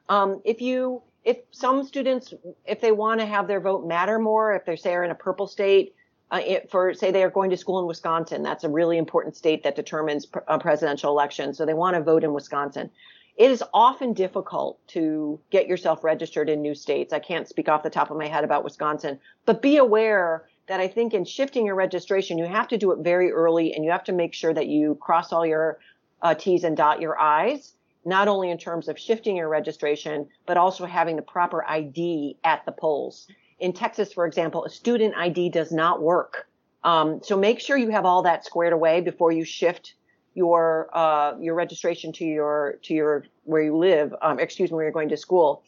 Um, 0.07 0.41
if 0.45 0.61
you, 0.61 1.01
if 1.25 1.37
some 1.51 1.83
students, 1.83 2.33
if 2.65 2.79
they 2.81 2.91
want 2.91 3.19
to 3.19 3.25
have 3.25 3.47
their 3.47 3.59
vote 3.59 3.85
matter 3.85 4.19
more, 4.19 4.53
if 4.53 4.63
they 4.63 4.75
say 4.75 4.93
are 4.93 5.03
in 5.03 5.11
a 5.11 5.15
purple 5.15 5.47
state, 5.47 5.95
uh, 6.31 6.39
it, 6.45 6.71
for 6.71 6.93
say 6.93 7.11
they 7.11 7.23
are 7.23 7.29
going 7.29 7.49
to 7.49 7.57
school 7.57 7.79
in 7.79 7.85
Wisconsin. 7.85 8.41
That's 8.41 8.63
a 8.63 8.69
really 8.69 8.97
important 8.97 9.35
state 9.35 9.63
that 9.63 9.75
determines 9.75 10.25
pr- 10.25 10.39
a 10.47 10.57
presidential 10.57 11.11
election. 11.11 11.53
So 11.53 11.65
they 11.65 11.73
want 11.73 11.95
to 11.95 12.01
vote 12.01 12.23
in 12.23 12.33
Wisconsin. 12.33 12.89
It 13.37 13.51
is 13.51 13.63
often 13.73 14.13
difficult 14.13 14.85
to 14.89 15.39
get 15.49 15.67
yourself 15.67 16.03
registered 16.03 16.49
in 16.49 16.61
new 16.61 16.75
states. 16.75 17.13
I 17.13 17.19
can't 17.19 17.47
speak 17.47 17.69
off 17.69 17.83
the 17.83 17.89
top 17.89 18.11
of 18.11 18.17
my 18.17 18.27
head 18.27 18.43
about 18.43 18.63
Wisconsin, 18.63 19.19
but 19.45 19.61
be 19.61 19.77
aware 19.77 20.47
that 20.67 20.79
I 20.79 20.87
think 20.87 21.13
in 21.13 21.25
shifting 21.25 21.65
your 21.65 21.75
registration, 21.75 22.37
you 22.37 22.45
have 22.45 22.67
to 22.69 22.77
do 22.77 22.91
it 22.91 22.99
very 22.99 23.31
early 23.31 23.73
and 23.73 23.83
you 23.83 23.91
have 23.91 24.03
to 24.05 24.13
make 24.13 24.33
sure 24.33 24.53
that 24.53 24.67
you 24.67 24.95
cross 25.01 25.33
all 25.33 25.45
your 25.45 25.79
uh, 26.21 26.35
T's 26.35 26.63
and 26.63 26.77
dot 26.77 27.01
your 27.01 27.19
I's, 27.19 27.73
not 28.05 28.27
only 28.27 28.51
in 28.51 28.57
terms 28.57 28.87
of 28.87 28.97
shifting 28.97 29.35
your 29.35 29.49
registration, 29.49 30.27
but 30.45 30.57
also 30.57 30.85
having 30.85 31.15
the 31.15 31.21
proper 31.21 31.65
ID 31.65 32.37
at 32.43 32.65
the 32.65 32.71
polls 32.71 33.27
in 33.61 33.71
Texas, 33.73 34.11
for 34.11 34.25
example, 34.25 34.65
a 34.65 34.69
student 34.69 35.15
ID 35.15 35.49
does 35.49 35.71
not 35.71 36.01
work. 36.01 36.47
Um, 36.83 37.21
so 37.23 37.37
make 37.37 37.59
sure 37.59 37.77
you 37.77 37.91
have 37.91 38.05
all 38.05 38.23
that 38.23 38.43
squared 38.43 38.73
away 38.73 39.01
before 39.01 39.31
you 39.31 39.45
shift 39.45 39.93
your 40.33 40.89
uh, 40.93 41.37
your 41.39 41.55
registration 41.55 42.11
to 42.13 42.25
your 42.25 42.79
to 42.83 42.93
your 42.93 43.25
where 43.43 43.61
you 43.61 43.77
live. 43.77 44.13
Um, 44.21 44.39
excuse 44.39 44.71
me, 44.71 44.75
where 44.75 44.85
you're 44.85 44.91
going 44.91 45.09
to 45.09 45.17
school. 45.17 45.63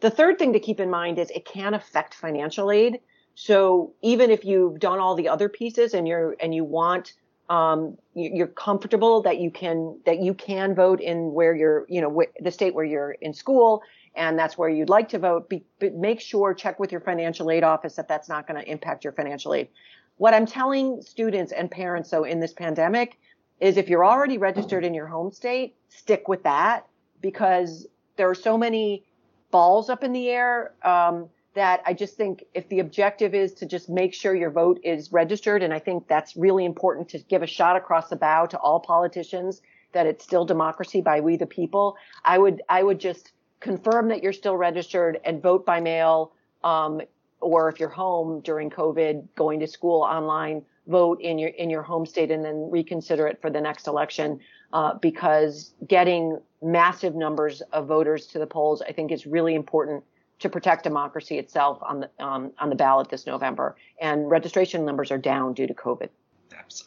The 0.00 0.10
third 0.10 0.38
thing 0.38 0.52
to 0.52 0.60
keep 0.60 0.78
in 0.78 0.90
mind 0.90 1.18
is 1.18 1.30
it 1.30 1.44
can 1.44 1.74
affect 1.74 2.14
financial 2.14 2.70
aid. 2.70 3.00
So 3.34 3.92
even 4.00 4.30
if 4.30 4.44
you've 4.44 4.78
done 4.78 5.00
all 5.00 5.16
the 5.16 5.28
other 5.28 5.48
pieces 5.48 5.92
and 5.92 6.06
you're 6.06 6.36
and 6.40 6.54
you 6.54 6.62
want 6.64 7.14
um, 7.50 7.98
you're 8.14 8.46
comfortable 8.46 9.22
that 9.22 9.38
you 9.38 9.50
can 9.50 9.98
that 10.06 10.20
you 10.20 10.34
can 10.34 10.74
vote 10.74 11.00
in 11.00 11.32
where 11.32 11.54
you're 11.54 11.84
you 11.88 12.00
know 12.00 12.22
the 12.40 12.50
state 12.50 12.74
where 12.74 12.84
you're 12.84 13.12
in 13.12 13.34
school 13.34 13.82
and 14.16 14.38
that's 14.38 14.56
where 14.56 14.68
you'd 14.68 14.88
like 14.88 15.08
to 15.10 15.18
vote, 15.18 15.48
be, 15.48 15.64
but 15.80 15.94
make 15.94 16.20
sure, 16.20 16.54
check 16.54 16.78
with 16.78 16.92
your 16.92 17.00
financial 17.00 17.50
aid 17.50 17.64
office 17.64 17.96
that 17.96 18.08
that's 18.08 18.28
not 18.28 18.46
going 18.46 18.62
to 18.62 18.70
impact 18.70 19.04
your 19.04 19.12
financial 19.12 19.54
aid. 19.54 19.68
What 20.16 20.34
I'm 20.34 20.46
telling 20.46 21.02
students 21.02 21.52
and 21.52 21.70
parents, 21.70 22.10
though, 22.10 22.24
in 22.24 22.40
this 22.40 22.52
pandemic 22.52 23.18
is 23.60 23.76
if 23.76 23.88
you're 23.88 24.04
already 24.04 24.38
registered 24.38 24.84
in 24.84 24.94
your 24.94 25.06
home 25.06 25.32
state, 25.32 25.74
stick 25.88 26.28
with 26.28 26.42
that 26.44 26.86
because 27.20 27.86
there 28.16 28.28
are 28.28 28.34
so 28.34 28.56
many 28.56 29.04
balls 29.50 29.88
up 29.88 30.04
in 30.04 30.12
the 30.12 30.28
air 30.28 30.72
um, 30.82 31.28
that 31.54 31.82
I 31.86 31.94
just 31.94 32.16
think 32.16 32.44
if 32.54 32.68
the 32.68 32.80
objective 32.80 33.34
is 33.34 33.54
to 33.54 33.66
just 33.66 33.88
make 33.88 34.12
sure 34.12 34.34
your 34.34 34.50
vote 34.50 34.80
is 34.84 35.12
registered, 35.12 35.62
and 35.62 35.72
I 35.72 35.78
think 35.78 36.06
that's 36.08 36.36
really 36.36 36.64
important 36.64 37.08
to 37.10 37.18
give 37.18 37.42
a 37.42 37.46
shot 37.46 37.76
across 37.76 38.08
the 38.08 38.16
bow 38.16 38.46
to 38.46 38.58
all 38.58 38.80
politicians 38.80 39.62
that 39.92 40.06
it's 40.06 40.24
still 40.24 40.44
democracy 40.44 41.00
by 41.00 41.20
we 41.20 41.36
the 41.36 41.46
people. 41.46 41.96
I 42.24 42.38
would 42.38 42.62
I 42.68 42.82
would 42.82 42.98
just 42.98 43.32
confirm 43.64 44.08
that 44.08 44.22
you're 44.22 44.34
still 44.34 44.56
registered 44.56 45.18
and 45.24 45.42
vote 45.42 45.64
by 45.64 45.80
mail. 45.80 46.32
Um, 46.62 47.00
or 47.40 47.68
if 47.68 47.80
you're 47.80 47.88
home 47.88 48.40
during 48.40 48.70
COVID, 48.70 49.26
going 49.36 49.60
to 49.60 49.66
school 49.66 50.02
online, 50.02 50.62
vote 50.86 51.20
in 51.20 51.38
your 51.38 51.50
in 51.50 51.70
your 51.70 51.82
home 51.82 52.06
state 52.06 52.30
and 52.30 52.44
then 52.44 52.68
reconsider 52.70 53.26
it 53.26 53.40
for 53.40 53.50
the 53.50 53.60
next 53.60 53.86
election. 53.86 54.38
Uh, 54.72 54.94
because 54.94 55.72
getting 55.86 56.38
massive 56.62 57.14
numbers 57.14 57.62
of 57.72 57.86
voters 57.86 58.26
to 58.26 58.38
the 58.38 58.46
polls, 58.46 58.82
I 58.82 58.92
think, 58.92 59.12
is 59.12 59.26
really 59.26 59.54
important 59.54 60.04
to 60.40 60.48
protect 60.48 60.84
democracy 60.84 61.38
itself 61.38 61.78
on 61.82 62.00
the 62.00 62.10
um, 62.24 62.52
on 62.58 62.68
the 62.68 62.76
ballot 62.76 63.08
this 63.08 63.26
November. 63.26 63.76
And 64.00 64.30
registration 64.30 64.84
numbers 64.84 65.10
are 65.10 65.18
down 65.18 65.54
due 65.54 65.66
to 65.66 65.74
COVID. 65.74 66.08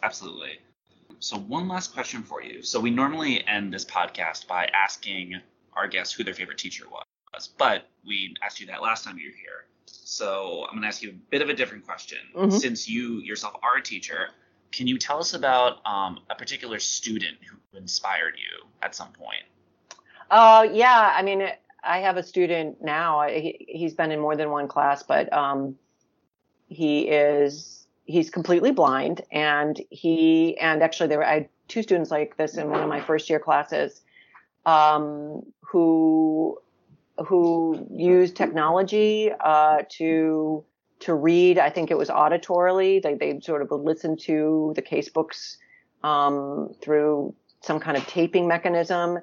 Absolutely. 0.03 0.59
So 1.19 1.37
one 1.37 1.67
last 1.67 1.93
question 1.93 2.21
for 2.21 2.43
you. 2.43 2.61
So 2.61 2.79
we 2.79 2.91
normally 2.91 3.45
end 3.47 3.73
this 3.73 3.85
podcast 3.85 4.47
by 4.47 4.69
asking 4.73 5.33
our 5.77 5.87
guests 5.87 6.13
who 6.13 6.23
their 6.23 6.33
favorite 6.33 6.57
teacher 6.57 6.85
was. 6.89 7.49
But 7.57 7.87
we 8.05 8.35
asked 8.43 8.59
you 8.59 8.67
that 8.67 8.81
last 8.81 9.03
time 9.03 9.17
you 9.17 9.29
were 9.29 9.37
here. 9.37 9.65
So 9.85 10.65
I'm 10.65 10.73
going 10.73 10.81
to 10.81 10.87
ask 10.87 11.03
you 11.03 11.11
a 11.11 11.13
bit 11.29 11.41
of 11.41 11.49
a 11.49 11.53
different 11.53 11.85
question. 11.85 12.17
Mm-hmm. 12.35 12.57
Since 12.57 12.89
you 12.89 13.19
yourself 13.19 13.55
are 13.61 13.77
a 13.77 13.81
teacher, 13.81 14.29
can 14.71 14.87
you 14.87 14.97
tell 14.97 15.19
us 15.19 15.33
about 15.33 15.85
um, 15.85 16.19
a 16.29 16.35
particular 16.35 16.79
student 16.79 17.37
who 17.47 17.77
inspired 17.77 18.35
you 18.37 18.67
at 18.81 18.95
some 18.95 19.11
point? 19.11 19.43
Uh, 20.29 20.67
yeah, 20.71 21.13
I 21.15 21.21
mean, 21.21 21.47
I 21.83 21.99
have 21.99 22.17
a 22.17 22.23
student 22.23 22.81
now. 22.81 23.27
He, 23.27 23.81
has 23.83 23.93
been 23.93 24.11
in 24.11 24.19
more 24.19 24.35
than 24.35 24.49
one 24.49 24.67
class, 24.67 25.03
but 25.03 25.31
um, 25.31 25.77
he 26.67 27.01
is 27.01 27.87
he's 28.05 28.29
completely 28.29 28.71
blind, 28.71 29.21
and 29.31 29.79
he 29.89 30.57
and 30.57 30.81
actually 30.81 31.07
there 31.07 31.19
were 31.19 31.25
I 31.25 31.33
had 31.33 31.49
two 31.67 31.83
students 31.83 32.11
like 32.11 32.35
this 32.37 32.57
in 32.57 32.69
one 32.69 32.81
of 32.81 32.89
my 32.89 33.01
first 33.01 33.29
year 33.29 33.39
classes, 33.39 34.01
um, 34.67 35.41
who 35.61 36.59
who 37.25 37.87
used 37.89 38.35
technology 38.35 39.31
uh, 39.39 39.81
to 39.89 40.63
to 40.99 41.13
read. 41.13 41.57
I 41.57 41.69
think 41.69 41.89
it 41.89 41.97
was 41.97 42.09
auditorily. 42.09 43.01
They 43.01 43.15
they 43.15 43.39
sort 43.39 43.63
of 43.63 43.71
listened 43.71 44.19
to 44.21 44.73
the 44.75 44.81
casebooks 44.83 45.57
um, 46.03 46.75
through 46.81 47.33
some 47.61 47.79
kind 47.79 47.97
of 47.97 48.05
taping 48.05 48.47
mechanism, 48.47 49.19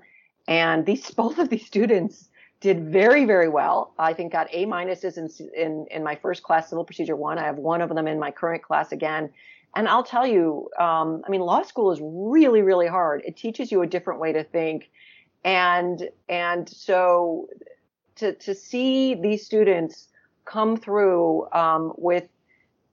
and 0.49 0.85
these 0.85 1.11
both 1.23 1.39
of 1.39 1.51
these 1.51 1.67
students 1.67 2.29
did 2.61 2.91
very 2.91 3.27
very 3.27 3.49
well. 3.49 3.93
I 3.99 4.15
think 4.15 4.33
got 4.33 4.49
A 4.53 4.65
minuses 4.65 5.19
in, 5.19 5.29
in 5.55 5.87
in 5.91 6.03
my 6.03 6.17
first 6.17 6.43
class, 6.43 6.71
civil 6.71 6.85
procedure 6.85 7.17
one. 7.17 7.39
I 7.39 7.45
have 7.45 7.59
one 7.59 7.83
of 7.83 7.91
them 7.91 8.09
in 8.09 8.19
my 8.19 8.31
current 8.31 8.63
class 8.63 8.91
again. 8.93 9.31
And 9.77 9.89
I'll 9.89 10.05
tell 10.05 10.25
you, 10.25 10.71
um, 10.79 11.25
I 11.27 11.31
mean, 11.31 11.41
law 11.41 11.63
school 11.63 11.91
is 11.91 11.99
really, 12.01 12.63
really 12.63 12.87
hard. 12.87 13.23
It 13.25 13.37
teaches 13.37 13.73
you 13.73 13.83
a 13.83 13.89
different 13.89 14.21
way 14.21 14.33
to 14.33 14.45
think 14.45 14.89
and 15.45 16.09
and 16.29 16.69
so 16.69 17.49
to 18.17 18.33
to 18.35 18.55
see 18.55 19.15
these 19.15 19.45
students 19.45 20.09
come 20.45 20.77
through 20.77 21.51
um, 21.53 21.93
with 21.97 22.25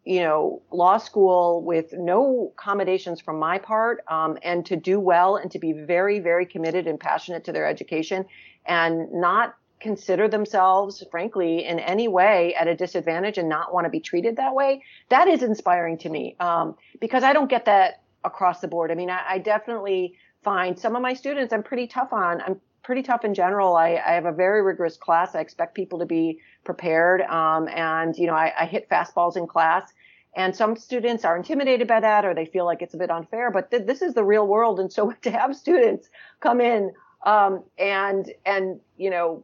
you 0.04 0.22
know 0.22 0.62
law 0.72 0.98
school 0.98 1.64
with 1.64 1.94
no 1.94 2.52
accommodations 2.58 3.22
from 3.22 3.40
my 3.40 3.58
part 3.58 4.04
um, 4.08 4.38
and 4.44 4.66
to 4.66 4.76
do 4.76 5.00
well 5.00 5.36
and 5.36 5.52
to 5.52 5.60
be 5.60 5.72
very 5.72 6.20
very 6.20 6.46
committed 6.46 6.88
and 6.88 7.00
passionate 7.00 7.44
to 7.46 7.52
their 7.52 7.66
education 7.66 8.26
and 8.66 9.12
not 9.12 9.56
consider 9.80 10.28
themselves 10.28 11.04
frankly 11.10 11.66
in 11.66 11.80
any 11.80 12.08
way 12.08 12.54
at 12.56 12.68
a 12.68 12.76
disadvantage 12.76 13.38
and 13.38 13.50
not 13.50 13.74
want 13.74 13.86
to 13.86 13.90
be 13.90 14.00
treated 14.00 14.36
that 14.36 14.54
way 14.54 14.84
that 15.10 15.28
is 15.28 15.42
inspiring 15.42 15.98
to 15.98 16.10
me 16.10 16.36
um, 16.40 16.76
because 17.00 17.24
i 17.24 17.34
don't 17.34 17.50
get 17.50 17.66
that 17.66 18.02
across 18.24 18.62
the 18.62 18.68
board. 18.68 18.92
I 18.92 18.96
mean 18.96 19.10
I, 19.10 19.22
I 19.30 19.38
definitely 19.40 20.16
find 20.44 20.78
some 20.78 20.96
of 20.96 21.02
my 21.02 21.14
students 21.14 21.54
I'm 21.54 21.64
pretty 21.64 21.88
tough 21.88 22.14
on. 22.14 22.42
I'm 22.42 22.60
pretty 22.84 23.04
tough 23.04 23.24
in 23.24 23.34
general. 23.34 23.76
I, 23.76 24.02
I 24.06 24.14
have 24.14 24.26
a 24.26 24.32
very 24.32 24.62
rigorous 24.62 24.98
class. 24.98 25.36
I 25.36 25.40
expect 25.40 25.76
people 25.76 26.00
to 26.00 26.06
be 26.06 26.40
prepared. 26.64 27.22
Um, 27.22 27.68
and, 27.68 28.18
you 28.18 28.28
know, 28.28 28.34
I, 28.34 28.54
I 28.60 28.66
hit 28.66 28.90
fastballs 28.90 29.38
in 29.38 29.48
class. 29.48 29.94
And 30.36 30.56
some 30.56 30.76
students 30.78 31.26
are 31.26 31.36
intimidated 31.36 31.88
by 31.88 32.00
that 32.00 32.26
or 32.26 32.34
they 32.34 32.46
feel 32.46 32.66
like 32.66 32.82
it's 32.82 32.94
a 32.94 32.98
bit 32.98 33.12
unfair, 33.12 33.52
but 33.52 33.70
th- 33.70 33.86
this 33.86 34.02
is 34.02 34.14
the 34.14 34.24
real 34.24 34.48
world. 34.48 34.80
And 34.80 34.92
so 34.92 35.12
to 35.22 35.32
have 35.32 35.56
students 35.56 36.10
come 36.40 36.62
in, 36.62 36.92
um, 37.24 37.64
and, 37.78 38.32
and, 38.46 38.80
you 38.98 39.10
know, 39.10 39.44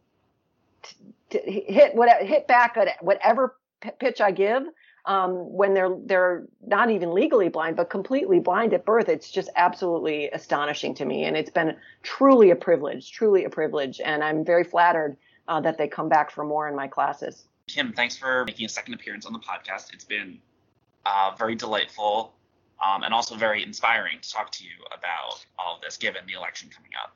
t- 0.81 0.95
t- 1.29 1.65
hit 1.67 1.93
what, 1.93 2.09
hit 2.23 2.47
back 2.47 2.75
at 2.77 3.03
whatever 3.03 3.55
p- 3.81 3.91
pitch 3.99 4.19
I 4.19 4.31
give, 4.31 4.63
um, 5.07 5.31
when 5.53 5.73
they're 5.73 5.95
they're 6.05 6.43
not 6.67 6.91
even 6.91 7.13
legally 7.13 7.47
blind 7.47 7.77
but 7.77 7.89
completely 7.89 8.39
blind 8.39 8.73
at 8.73 8.85
birth 8.85 9.07
it's 9.07 9.31
just 9.31 9.49
absolutely 9.55 10.29
astonishing 10.29 10.93
to 10.93 11.05
me. 11.05 11.23
And 11.23 11.35
it's 11.35 11.49
been 11.49 11.75
truly 12.03 12.51
a 12.51 12.55
privilege 12.55 13.11
truly 13.11 13.45
a 13.45 13.49
privilege. 13.49 13.99
And 14.03 14.23
i'm 14.23 14.45
very 14.45 14.63
flattered 14.63 15.17
uh, 15.47 15.61
that 15.61 15.77
they 15.77 15.87
come 15.87 16.09
back 16.09 16.29
for 16.29 16.43
more 16.43 16.67
in 16.67 16.75
my 16.75 16.87
classes. 16.87 17.45
Kim 17.67 17.93
thanks 17.93 18.15
for 18.17 18.43
making 18.45 18.65
a 18.65 18.69
second 18.69 18.93
appearance 18.93 19.25
on 19.25 19.33
the 19.33 19.39
podcast. 19.39 19.93
It's 19.93 20.05
been 20.05 20.39
uh, 21.05 21.31
very 21.37 21.55
delightful 21.55 22.33
um, 22.85 23.03
and 23.03 23.13
also 23.13 23.35
very 23.35 23.63
inspiring 23.63 24.19
to 24.21 24.29
talk 24.29 24.51
to 24.51 24.63
you 24.65 24.75
about 24.95 25.45
all 25.57 25.75
of 25.75 25.81
this 25.81 25.97
given 25.97 26.21
the 26.27 26.33
election 26.33 26.69
coming 26.69 26.91
up. 27.01 27.15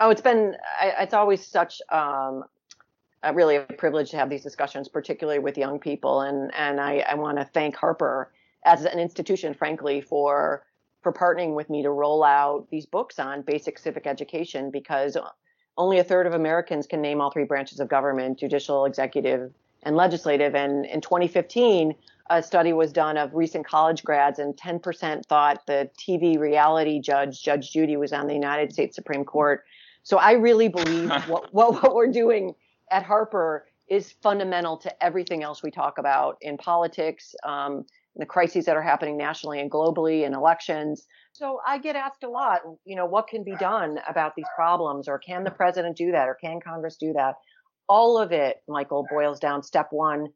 Oh 0.00 0.08
it's 0.08 0.22
been 0.22 0.56
it's 0.82 1.12
always 1.12 1.46
such 1.46 1.82
um, 1.90 2.44
uh, 3.24 3.32
really 3.34 3.56
a 3.56 3.62
privilege 3.62 4.10
to 4.10 4.16
have 4.16 4.30
these 4.30 4.42
discussions, 4.42 4.88
particularly 4.88 5.38
with 5.38 5.58
young 5.58 5.78
people. 5.78 6.22
And 6.22 6.52
and 6.54 6.80
I, 6.80 7.04
I 7.08 7.14
want 7.14 7.38
to 7.38 7.44
thank 7.44 7.76
Harper 7.76 8.30
as 8.64 8.84
an 8.84 8.98
institution, 8.98 9.54
frankly, 9.54 10.00
for 10.00 10.64
for 11.02 11.12
partnering 11.12 11.54
with 11.54 11.70
me 11.70 11.82
to 11.82 11.90
roll 11.90 12.22
out 12.22 12.68
these 12.70 12.86
books 12.86 13.18
on 13.18 13.42
basic 13.42 13.78
civic 13.78 14.06
education 14.06 14.70
because 14.70 15.16
only 15.78 15.98
a 15.98 16.04
third 16.04 16.26
of 16.26 16.34
Americans 16.34 16.86
can 16.86 17.00
name 17.00 17.20
all 17.20 17.30
three 17.30 17.44
branches 17.44 17.80
of 17.80 17.88
government: 17.88 18.38
judicial, 18.38 18.84
executive, 18.84 19.52
and 19.82 19.96
legislative. 19.96 20.54
And 20.54 20.86
in 20.86 21.00
2015, 21.00 21.94
a 22.30 22.42
study 22.42 22.72
was 22.72 22.92
done 22.92 23.16
of 23.16 23.34
recent 23.34 23.66
college 23.66 24.04
grads, 24.04 24.38
and 24.38 24.56
10% 24.56 25.26
thought 25.26 25.66
the 25.66 25.90
TV 25.98 26.38
reality 26.38 27.00
judge, 27.00 27.42
Judge 27.42 27.72
Judy, 27.72 27.96
was 27.96 28.12
on 28.12 28.28
the 28.28 28.34
United 28.34 28.72
States 28.72 28.94
Supreme 28.94 29.24
Court. 29.24 29.64
So 30.04 30.16
I 30.16 30.32
really 30.32 30.68
believe 30.68 31.10
what, 31.28 31.52
what, 31.52 31.82
what 31.82 31.94
we're 31.94 32.12
doing 32.12 32.54
at 32.90 33.04
Harper 33.04 33.66
is 33.88 34.12
fundamental 34.22 34.76
to 34.78 35.04
everything 35.04 35.42
else 35.42 35.62
we 35.62 35.70
talk 35.70 35.98
about 35.98 36.36
in 36.40 36.56
politics, 36.56 37.34
um, 37.44 37.84
the 38.16 38.26
crises 38.26 38.64
that 38.64 38.76
are 38.76 38.82
happening 38.82 39.16
nationally 39.16 39.60
and 39.60 39.70
globally 39.70 40.24
in 40.24 40.34
elections. 40.34 41.06
So 41.32 41.60
I 41.66 41.78
get 41.78 41.96
asked 41.96 42.22
a 42.22 42.28
lot, 42.28 42.60
you 42.84 42.96
know, 42.96 43.06
what 43.06 43.28
can 43.28 43.44
be 43.44 43.54
done 43.56 43.98
about 44.08 44.34
these 44.36 44.46
problems, 44.54 45.08
or 45.08 45.18
can 45.18 45.44
the 45.44 45.50
president 45.50 45.96
do 45.96 46.12
that, 46.12 46.28
or 46.28 46.36
can 46.40 46.60
Congress 46.60 46.96
do 46.96 47.12
that? 47.14 47.34
All 47.88 48.18
of 48.18 48.30
it, 48.30 48.62
Michael, 48.68 49.06
boils 49.10 49.40
down 49.40 49.62
step 49.62 49.88
one 49.90 50.28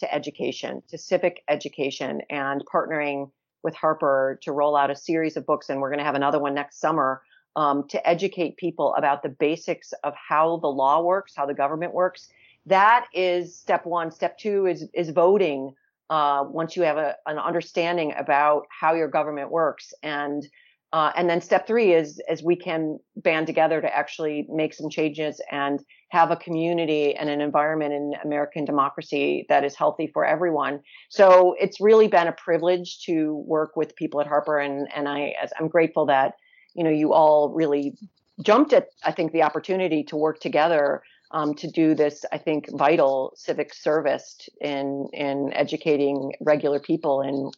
to 0.00 0.14
education, 0.14 0.82
to 0.88 0.98
civic 0.98 1.42
education, 1.48 2.22
and 2.30 2.62
partnering 2.72 3.30
with 3.62 3.74
Harper 3.74 4.38
to 4.42 4.52
roll 4.52 4.76
out 4.76 4.90
a 4.90 4.96
series 4.96 5.36
of 5.36 5.46
books. 5.46 5.68
And 5.68 5.80
we're 5.80 5.90
going 5.90 5.98
to 5.98 6.04
have 6.04 6.14
another 6.14 6.38
one 6.38 6.54
next 6.54 6.80
summer 6.80 7.22
um, 7.56 7.86
to 7.88 8.08
educate 8.08 8.56
people 8.56 8.94
about 8.96 9.22
the 9.22 9.28
basics 9.28 9.92
of 10.02 10.14
how 10.14 10.58
the 10.58 10.68
law 10.68 11.02
works, 11.02 11.34
how 11.36 11.46
the 11.46 11.54
government 11.54 11.94
works. 11.94 12.28
That 12.66 13.06
is 13.12 13.56
step 13.56 13.84
one. 13.84 14.10
Step 14.10 14.38
two 14.38 14.66
is 14.66 14.86
is 14.94 15.10
voting. 15.10 15.74
Uh, 16.10 16.44
once 16.48 16.76
you 16.76 16.82
have 16.82 16.98
a, 16.98 17.16
an 17.26 17.38
understanding 17.38 18.12
about 18.18 18.66
how 18.68 18.94
your 18.94 19.08
government 19.08 19.50
works, 19.50 19.94
and 20.02 20.46
uh, 20.92 21.12
and 21.16 21.28
then 21.28 21.40
step 21.40 21.66
three 21.66 21.92
is 21.92 22.20
as 22.28 22.42
we 22.42 22.56
can 22.56 22.98
band 23.16 23.46
together 23.46 23.80
to 23.80 23.96
actually 23.96 24.46
make 24.48 24.72
some 24.72 24.88
changes 24.88 25.40
and 25.50 25.84
have 26.10 26.30
a 26.30 26.36
community 26.36 27.14
and 27.16 27.28
an 27.28 27.40
environment 27.40 27.92
in 27.92 28.12
American 28.22 28.64
democracy 28.64 29.44
that 29.48 29.64
is 29.64 29.74
healthy 29.74 30.06
for 30.06 30.24
everyone. 30.24 30.80
So 31.08 31.56
it's 31.58 31.80
really 31.80 32.06
been 32.06 32.28
a 32.28 32.32
privilege 32.32 33.00
to 33.06 33.42
work 33.46 33.76
with 33.76 33.96
people 33.96 34.20
at 34.20 34.26
Harper, 34.26 34.58
and 34.58 34.88
and 34.94 35.08
I 35.08 35.34
I'm 35.58 35.68
grateful 35.68 36.06
that 36.06 36.34
you 36.74 36.84
know 36.84 36.90
you 36.90 37.12
all 37.12 37.50
really 37.50 37.96
jumped 38.42 38.72
at 38.72 38.88
I 39.04 39.12
think 39.12 39.32
the 39.32 39.42
opportunity 39.42 40.04
to 40.04 40.16
work 40.16 40.40
together 40.40 41.02
um, 41.30 41.54
to 41.54 41.70
do 41.70 41.94
this 41.94 42.24
I 42.32 42.38
think 42.38 42.68
vital 42.72 43.32
civic 43.36 43.72
service 43.74 44.48
in 44.60 45.08
in 45.12 45.52
educating 45.54 46.32
regular 46.40 46.80
people 46.80 47.22
in 47.22 47.50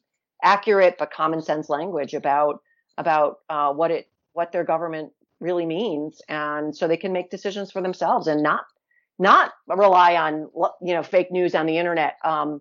accurate 0.43 0.97
but 0.99 1.11
common 1.11 1.43
sense 1.43 1.69
language 1.69 2.15
about 2.15 2.61
about 2.99 3.39
uh, 3.49 3.73
what 3.73 3.91
it 3.91 4.09
what 4.33 4.53
their 4.53 4.65
government 4.65 5.13
really 5.41 5.67
means 5.67 6.23
and 6.29 6.75
so 6.75 6.89
they 6.89 6.97
can 6.97 7.13
make 7.13 7.31
decisions 7.31 7.71
for 7.71 7.83
themselves 7.83 8.27
and 8.27 8.43
not 8.43 8.65
not 9.19 9.53
rely 9.69 10.17
on 10.17 10.51
you 10.83 10.95
know 10.95 11.03
fake 11.03 11.31
news 11.31 11.55
on 11.55 11.67
the 11.67 11.79
internet. 11.79 12.17
Um, 12.25 12.61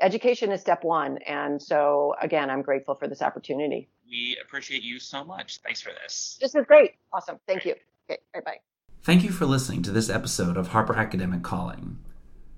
education 0.00 0.50
is 0.52 0.60
step 0.60 0.84
one 0.84 1.18
and 1.18 1.60
so 1.60 2.14
again 2.20 2.50
i'm 2.50 2.62
grateful 2.62 2.94
for 2.94 3.08
this 3.08 3.22
opportunity. 3.22 3.88
We 4.08 4.36
appreciate 4.42 4.82
you 4.82 4.98
so 4.98 5.22
much. 5.24 5.58
Thanks 5.58 5.80
for 5.80 5.92
this. 6.02 6.36
This 6.40 6.54
is 6.54 6.66
great. 6.66 6.94
Awesome. 7.12 7.38
Thank 7.46 7.64
you. 7.64 7.74
Okay 8.08 8.20
bye 8.34 8.40
bye 8.44 8.58
thank 9.02 9.22
you 9.22 9.30
for 9.30 9.46
listening 9.46 9.82
to 9.82 9.92
this 9.92 10.10
episode 10.10 10.56
of 10.56 10.68
harper 10.68 10.96
academic 10.96 11.42
calling. 11.42 11.98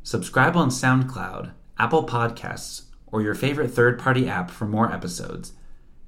Subscribe 0.03 0.57
on 0.57 0.71
soundcloud 0.71 1.53
apple 1.79 2.05
podcasts 2.05 2.83
or 3.07 3.23
your 3.23 3.35
favorite 3.35 3.71
third-party 3.71 4.29
app 4.29 4.51
for 4.51 4.65
more 4.65 4.91
episodes. 4.91 5.53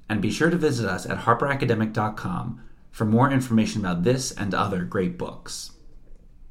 And 0.09 0.21
be 0.21 0.31
sure 0.31 0.49
to 0.49 0.57
visit 0.57 0.87
us 0.87 1.05
at 1.05 1.19
harperacademic.com 1.19 2.61
for 2.91 3.05
more 3.05 3.31
information 3.31 3.81
about 3.81 4.03
this 4.03 4.31
and 4.31 4.53
other 4.53 4.83
great 4.83 5.17
books. 5.17 5.71